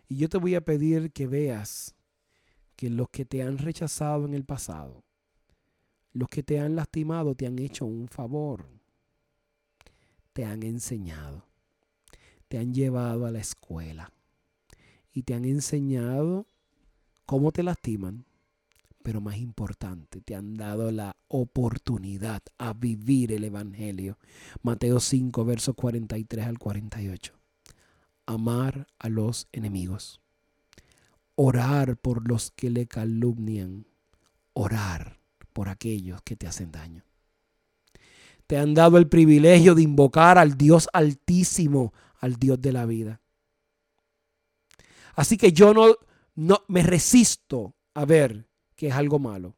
Y 0.07 0.15
yo 0.15 0.29
te 0.29 0.37
voy 0.37 0.55
a 0.55 0.61
pedir 0.61 1.11
que 1.11 1.27
veas 1.27 1.93
que 2.77 2.89
los 2.89 3.09
que 3.09 3.25
te 3.25 3.43
han 3.43 3.57
rechazado 3.57 4.25
en 4.25 4.33
el 4.33 4.45
pasado, 4.45 5.03
los 6.13 6.29
que 6.29 6.41
te 6.41 6.59
han 6.59 6.75
lastimado, 6.75 7.35
te 7.35 7.47
han 7.47 7.59
hecho 7.59 7.85
un 7.85 8.07
favor. 8.07 8.69
Te 10.31 10.45
han 10.45 10.63
enseñado. 10.63 11.45
Te 12.47 12.59
han 12.59 12.73
llevado 12.73 13.25
a 13.25 13.31
la 13.31 13.39
escuela. 13.39 14.13
Y 15.11 15.23
te 15.23 15.33
han 15.33 15.43
enseñado 15.43 16.47
cómo 17.25 17.51
te 17.51 17.63
lastiman, 17.63 18.25
pero 19.03 19.21
más 19.21 19.37
importante, 19.37 20.21
te 20.21 20.33
han 20.33 20.55
dado 20.55 20.91
la 20.91 21.17
oportunidad 21.27 22.41
a 22.57 22.73
vivir 22.73 23.33
el 23.33 23.43
Evangelio. 23.43 24.17
Mateo 24.61 24.99
5, 24.99 25.43
versos 25.43 25.75
43 25.75 26.47
al 26.47 26.57
48. 26.57 27.33
Amar 28.25 28.87
a 28.97 29.09
los 29.09 29.47
enemigos. 29.51 30.21
Orar 31.35 31.97
por 31.97 32.27
los 32.27 32.51
que 32.51 32.69
le 32.69 32.87
calumnian. 32.87 33.85
Orar 34.53 35.19
por 35.51 35.67
aquellos 35.67 36.21
que 36.21 36.37
te 36.37 36.47
hacen 36.47 36.71
daño. 36.71 37.03
Te 38.47 38.57
han 38.57 38.73
dado 38.73 38.97
el 38.97 39.09
privilegio 39.09 39.75
de 39.75 39.81
invocar 39.81 40.37
al 40.37 40.57
Dios 40.57 40.87
altísimo, 40.93 41.93
al 42.19 42.37
Dios 42.37 42.61
de 42.61 42.71
la 42.71 42.85
vida. 42.85 43.21
Así 45.15 45.37
que 45.37 45.51
yo 45.51 45.73
no, 45.73 45.95
no 46.35 46.63
me 46.67 46.83
resisto 46.83 47.75
a 47.93 48.05
ver 48.05 48.47
que 48.75 48.87
es 48.87 48.93
algo 48.93 49.19
malo, 49.19 49.55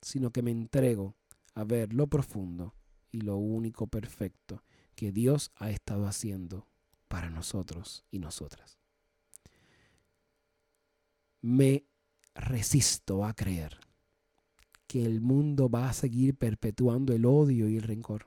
sino 0.00 0.30
que 0.30 0.42
me 0.42 0.50
entrego 0.50 1.14
a 1.54 1.64
ver 1.64 1.92
lo 1.92 2.06
profundo 2.06 2.74
y 3.10 3.20
lo 3.20 3.36
único 3.36 3.86
perfecto 3.86 4.62
que 4.94 5.12
Dios 5.12 5.50
ha 5.56 5.70
estado 5.70 6.06
haciendo 6.06 6.66
para 7.08 7.30
nosotros 7.30 8.04
y 8.10 8.18
nosotras. 8.18 8.78
Me 11.40 11.84
resisto 12.34 13.24
a 13.24 13.34
creer 13.34 13.78
que 14.86 15.04
el 15.04 15.20
mundo 15.20 15.68
va 15.68 15.88
a 15.88 15.92
seguir 15.92 16.36
perpetuando 16.36 17.12
el 17.12 17.26
odio 17.26 17.68
y 17.68 17.76
el 17.76 17.82
rencor 17.82 18.26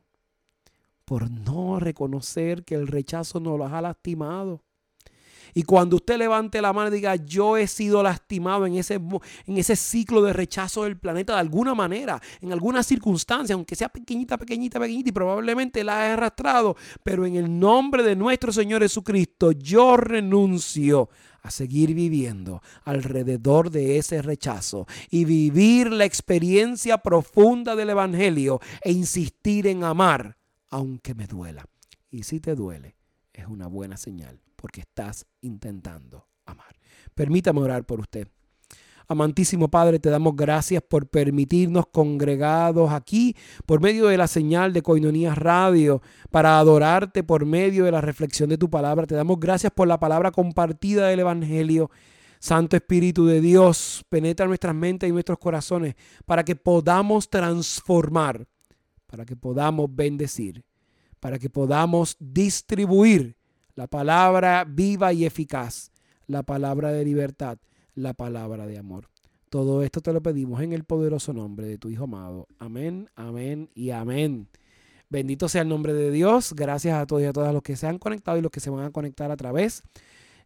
por 1.08 1.32
no 1.32 1.80
reconocer 1.80 2.66
que 2.66 2.76
el 2.76 2.86
rechazo 2.86 3.40
nos 3.40 3.58
los 3.58 3.72
ha 3.72 3.82
lastimado 3.82 4.62
y 5.54 5.64
cuando 5.64 5.96
usted 5.98 6.18
levante 6.18 6.62
la 6.62 6.74
mano 6.74 6.90
y 6.90 6.96
diga, 6.96 7.16
yo 7.16 7.58
he 7.58 7.68
sido 7.68 8.04
lastimado 8.04 8.66
en 8.66 8.76
ese, 8.76 8.96
en 8.96 9.58
ese 9.58 9.76
ciclo 9.76 10.22
de 10.22 10.34
rechazo 10.34 10.84
del 10.84 10.98
planeta 10.98 11.34
de 11.34 11.40
alguna 11.40 11.74
manera, 11.74 12.22
en 12.42 12.52
alguna 12.52 12.84
circunstancia, 12.84 13.56
aunque 13.56 13.76
sea 13.76 13.90
pequeñita, 13.90 14.38
pequeñita, 14.38 14.80
pequeñita, 14.80 15.10
y 15.10 15.12
probablemente 15.12 15.84
la 15.84 16.08
he 16.08 16.12
arrastrado, 16.12 16.76
pero 17.04 17.26
en 17.26 17.36
el 17.36 17.60
nombre 17.60 18.04
de 18.04 18.16
nuestro 18.16 18.52
Señor 18.52 18.82
Jesucristo, 18.82 19.52
yo 19.52 19.98
renuncio 19.98 21.10
a 21.42 21.52
seguir 21.52 21.94
viviendo 21.94 22.62
alrededor 22.84 23.72
de 23.72 23.98
ese 23.98 24.22
rechazo 24.22 24.86
y 25.10 25.26
vivir 25.26 25.92
la 25.92 26.06
experiencia 26.06 26.98
profunda 26.98 27.76
del 27.76 27.92
Evangelio 27.92 28.60
e 28.82 28.92
insistir 28.92 29.68
en 29.68 29.84
amar, 29.84 30.38
aunque 30.70 31.16
me 31.16 31.26
duela. 31.26 31.66
Y 32.12 32.24
si 32.24 32.40
te 32.40 32.56
duele, 32.56 32.96
es 33.34 33.48
una 33.48 33.68
buena 33.68 33.96
señal 33.98 34.42
porque 34.58 34.82
estás 34.82 35.26
intentando 35.40 36.28
amar. 36.46 36.76
Permítame 37.16 37.62
orar 37.62 37.86
por 37.86 38.02
usted. 38.02 38.28
Amantísimo 39.10 39.70
Padre, 39.70 40.00
te 40.00 40.10
damos 40.10 40.36
gracias 40.36 40.84
por 40.84 41.08
permitirnos 41.08 41.86
congregados 41.88 42.92
aquí 42.92 43.38
por 43.66 43.80
medio 43.80 44.08
de 44.08 44.18
la 44.18 44.28
señal 44.28 44.74
de 44.74 44.82
Coinonías 44.82 45.38
Radio 45.38 46.02
para 46.30 46.60
adorarte 46.60 47.24
por 47.24 47.46
medio 47.46 47.86
de 47.86 47.92
la 47.94 48.02
reflexión 48.02 48.50
de 48.50 48.58
tu 48.58 48.70
palabra. 48.70 49.08
Te 49.08 49.16
damos 49.16 49.40
gracias 49.40 49.72
por 49.74 49.88
la 49.88 49.98
palabra 49.98 50.32
compartida 50.32 51.08
del 51.08 51.22
Evangelio. 51.22 51.90
Santo 52.40 52.76
Espíritu 52.76 53.26
de 53.26 53.42
Dios, 53.42 54.06
penetra 54.10 54.46
nuestras 54.46 54.76
mentes 54.76 55.10
y 55.10 55.14
nuestros 55.14 55.40
corazones 55.40 55.96
para 56.26 56.44
que 56.44 56.56
podamos 56.56 57.30
transformar, 57.30 58.46
para 59.08 59.26
que 59.26 59.36
podamos 59.36 59.88
bendecir, 59.90 60.64
para 61.20 61.40
que 61.40 61.50
podamos 61.50 62.16
distribuir 62.20 63.38
la 63.78 63.86
palabra 63.86 64.66
viva 64.68 65.14
y 65.14 65.24
eficaz, 65.24 65.92
la 66.26 66.42
palabra 66.42 66.92
de 66.92 67.06
libertad, 67.06 67.60
la 67.94 68.16
palabra 68.16 68.66
de 68.66 68.80
amor. 68.80 69.08
Todo 69.52 69.84
esto 69.84 70.02
te 70.02 70.12
lo 70.12 70.22
pedimos 70.22 70.64
en 70.64 70.74
el 70.74 70.84
poderoso 70.84 71.32
nombre 71.32 71.68
de 71.68 71.78
tu 71.78 71.88
Hijo 71.88 72.06
amado. 72.06 72.48
Amén, 72.58 73.08
amén 73.16 73.70
y 73.76 73.92
amén. 73.92 74.48
Bendito 75.10 75.48
sea 75.48 75.62
el 75.62 75.70
nombre 75.70 75.94
de 75.94 76.10
Dios. 76.10 76.54
Gracias 76.56 76.98
a 76.98 77.06
todos 77.06 77.22
y 77.22 77.26
a 77.26 77.34
todas 77.34 77.54
los 77.54 77.62
que 77.62 77.76
se 77.76 77.86
han 77.86 78.00
conectado 78.00 78.40
y 78.40 78.42
los 78.42 78.50
que 78.50 78.62
se 78.62 78.72
van 78.72 78.84
a 78.84 78.90
conectar 78.90 79.30
a 79.30 79.38
través 79.38 79.84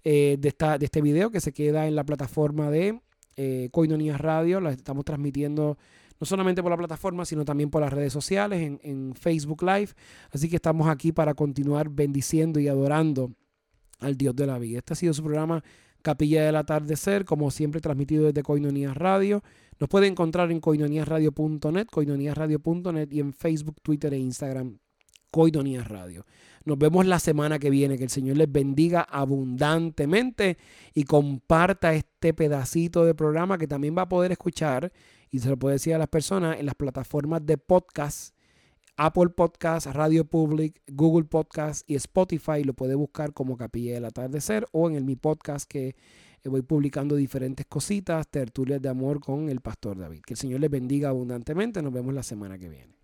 eh, 0.03 0.35
de, 0.37 0.49
esta, 0.49 0.77
de 0.77 0.83
este 0.83 1.01
video 1.01 1.31
que 1.31 1.39
se 1.39 1.53
queda 1.53 1.87
en 1.87 1.95
la 1.95 2.03
plataforma 2.03 2.69
de 2.69 2.99
eh, 3.37 3.69
Coinonías 3.71 4.19
Radio. 4.19 4.59
La 4.59 4.71
estamos 4.71 5.05
transmitiendo 5.05 5.77
no 6.21 6.27
solamente 6.27 6.61
por 6.61 6.69
la 6.69 6.77
plataforma, 6.77 7.25
sino 7.25 7.43
también 7.43 7.71
por 7.71 7.81
las 7.81 7.91
redes 7.91 8.13
sociales, 8.13 8.77
en, 8.83 9.15
Facebook 9.15 9.63
Live. 9.63 9.89
Así 10.29 10.47
que 10.49 10.57
estamos 10.57 10.87
aquí 10.87 11.11
para 11.11 11.33
continuar 11.33 11.89
bendiciendo 11.89 12.59
y 12.59 12.67
adorando 12.67 13.31
al 13.99 14.15
Dios 14.15 14.35
de 14.35 14.45
la 14.45 14.59
vida. 14.59 14.77
Este 14.77 14.93
ha 14.93 14.95
sido 14.95 15.15
su 15.15 15.23
programa 15.23 15.63
Capilla 16.03 16.45
del 16.45 16.57
Atardecer, 16.57 17.25
como 17.25 17.49
siempre 17.49 17.81
transmitido 17.81 18.25
desde 18.25 18.43
Coinonías 18.43 18.95
Radio. 18.95 19.43
Nos 19.79 19.89
puede 19.89 20.05
encontrar 20.05 20.51
en 20.51 20.59
coinoniasradio.net, 20.59 21.87
coinoniasradio.net 21.87 23.07
y 23.11 23.19
en 23.19 23.33
Facebook, 23.33 23.77
Twitter 23.81 24.13
e 24.13 24.19
Instagram, 24.19 24.77
Coinonías 25.31 25.87
Radio. 25.87 26.27
Nos 26.65 26.77
vemos 26.77 27.07
la 27.07 27.17
semana 27.17 27.57
que 27.57 27.71
viene. 27.71 27.97
Que 27.97 28.03
el 28.03 28.11
Señor 28.11 28.37
les 28.37 28.51
bendiga 28.51 29.01
abundantemente 29.01 30.59
y 30.93 31.03
comparta 31.03 31.95
este 31.95 32.35
pedacito 32.35 33.05
de 33.05 33.15
programa 33.15 33.57
que 33.57 33.67
también 33.67 33.95
va 33.97 34.03
a 34.03 34.09
poder 34.09 34.31
escuchar 34.31 34.91
y 35.31 35.39
se 35.39 35.49
lo 35.49 35.57
puede 35.57 35.75
decir 35.75 35.95
a 35.95 35.97
las 35.97 36.09
personas 36.09 36.59
en 36.59 36.65
las 36.65 36.75
plataformas 36.75 37.45
de 37.45 37.57
podcast, 37.57 38.35
Apple 38.97 39.29
Podcast, 39.29 39.87
Radio 39.87 40.25
Public, 40.25 40.81
Google 40.87 41.23
Podcast 41.23 41.89
y 41.89 41.95
Spotify. 41.95 42.63
Lo 42.63 42.73
puede 42.73 42.95
buscar 42.95 43.33
como 43.33 43.55
Capilla 43.55 43.93
del 43.93 44.05
Atardecer 44.05 44.67
o 44.73 44.89
en 44.89 44.95
el, 44.95 45.05
mi 45.05 45.15
podcast 45.15 45.67
que 45.67 45.95
eh, 46.43 46.49
voy 46.49 46.61
publicando 46.61 47.15
diferentes 47.15 47.65
cositas, 47.65 48.27
tertulias 48.29 48.81
de 48.81 48.89
amor 48.89 49.21
con 49.21 49.49
el 49.49 49.61
Pastor 49.61 49.97
David. 49.97 50.21
Que 50.25 50.33
el 50.33 50.37
Señor 50.37 50.59
les 50.59 50.69
bendiga 50.69 51.09
abundantemente. 51.09 51.81
Nos 51.81 51.93
vemos 51.93 52.13
la 52.13 52.23
semana 52.23 52.59
que 52.59 52.69
viene. 52.69 53.00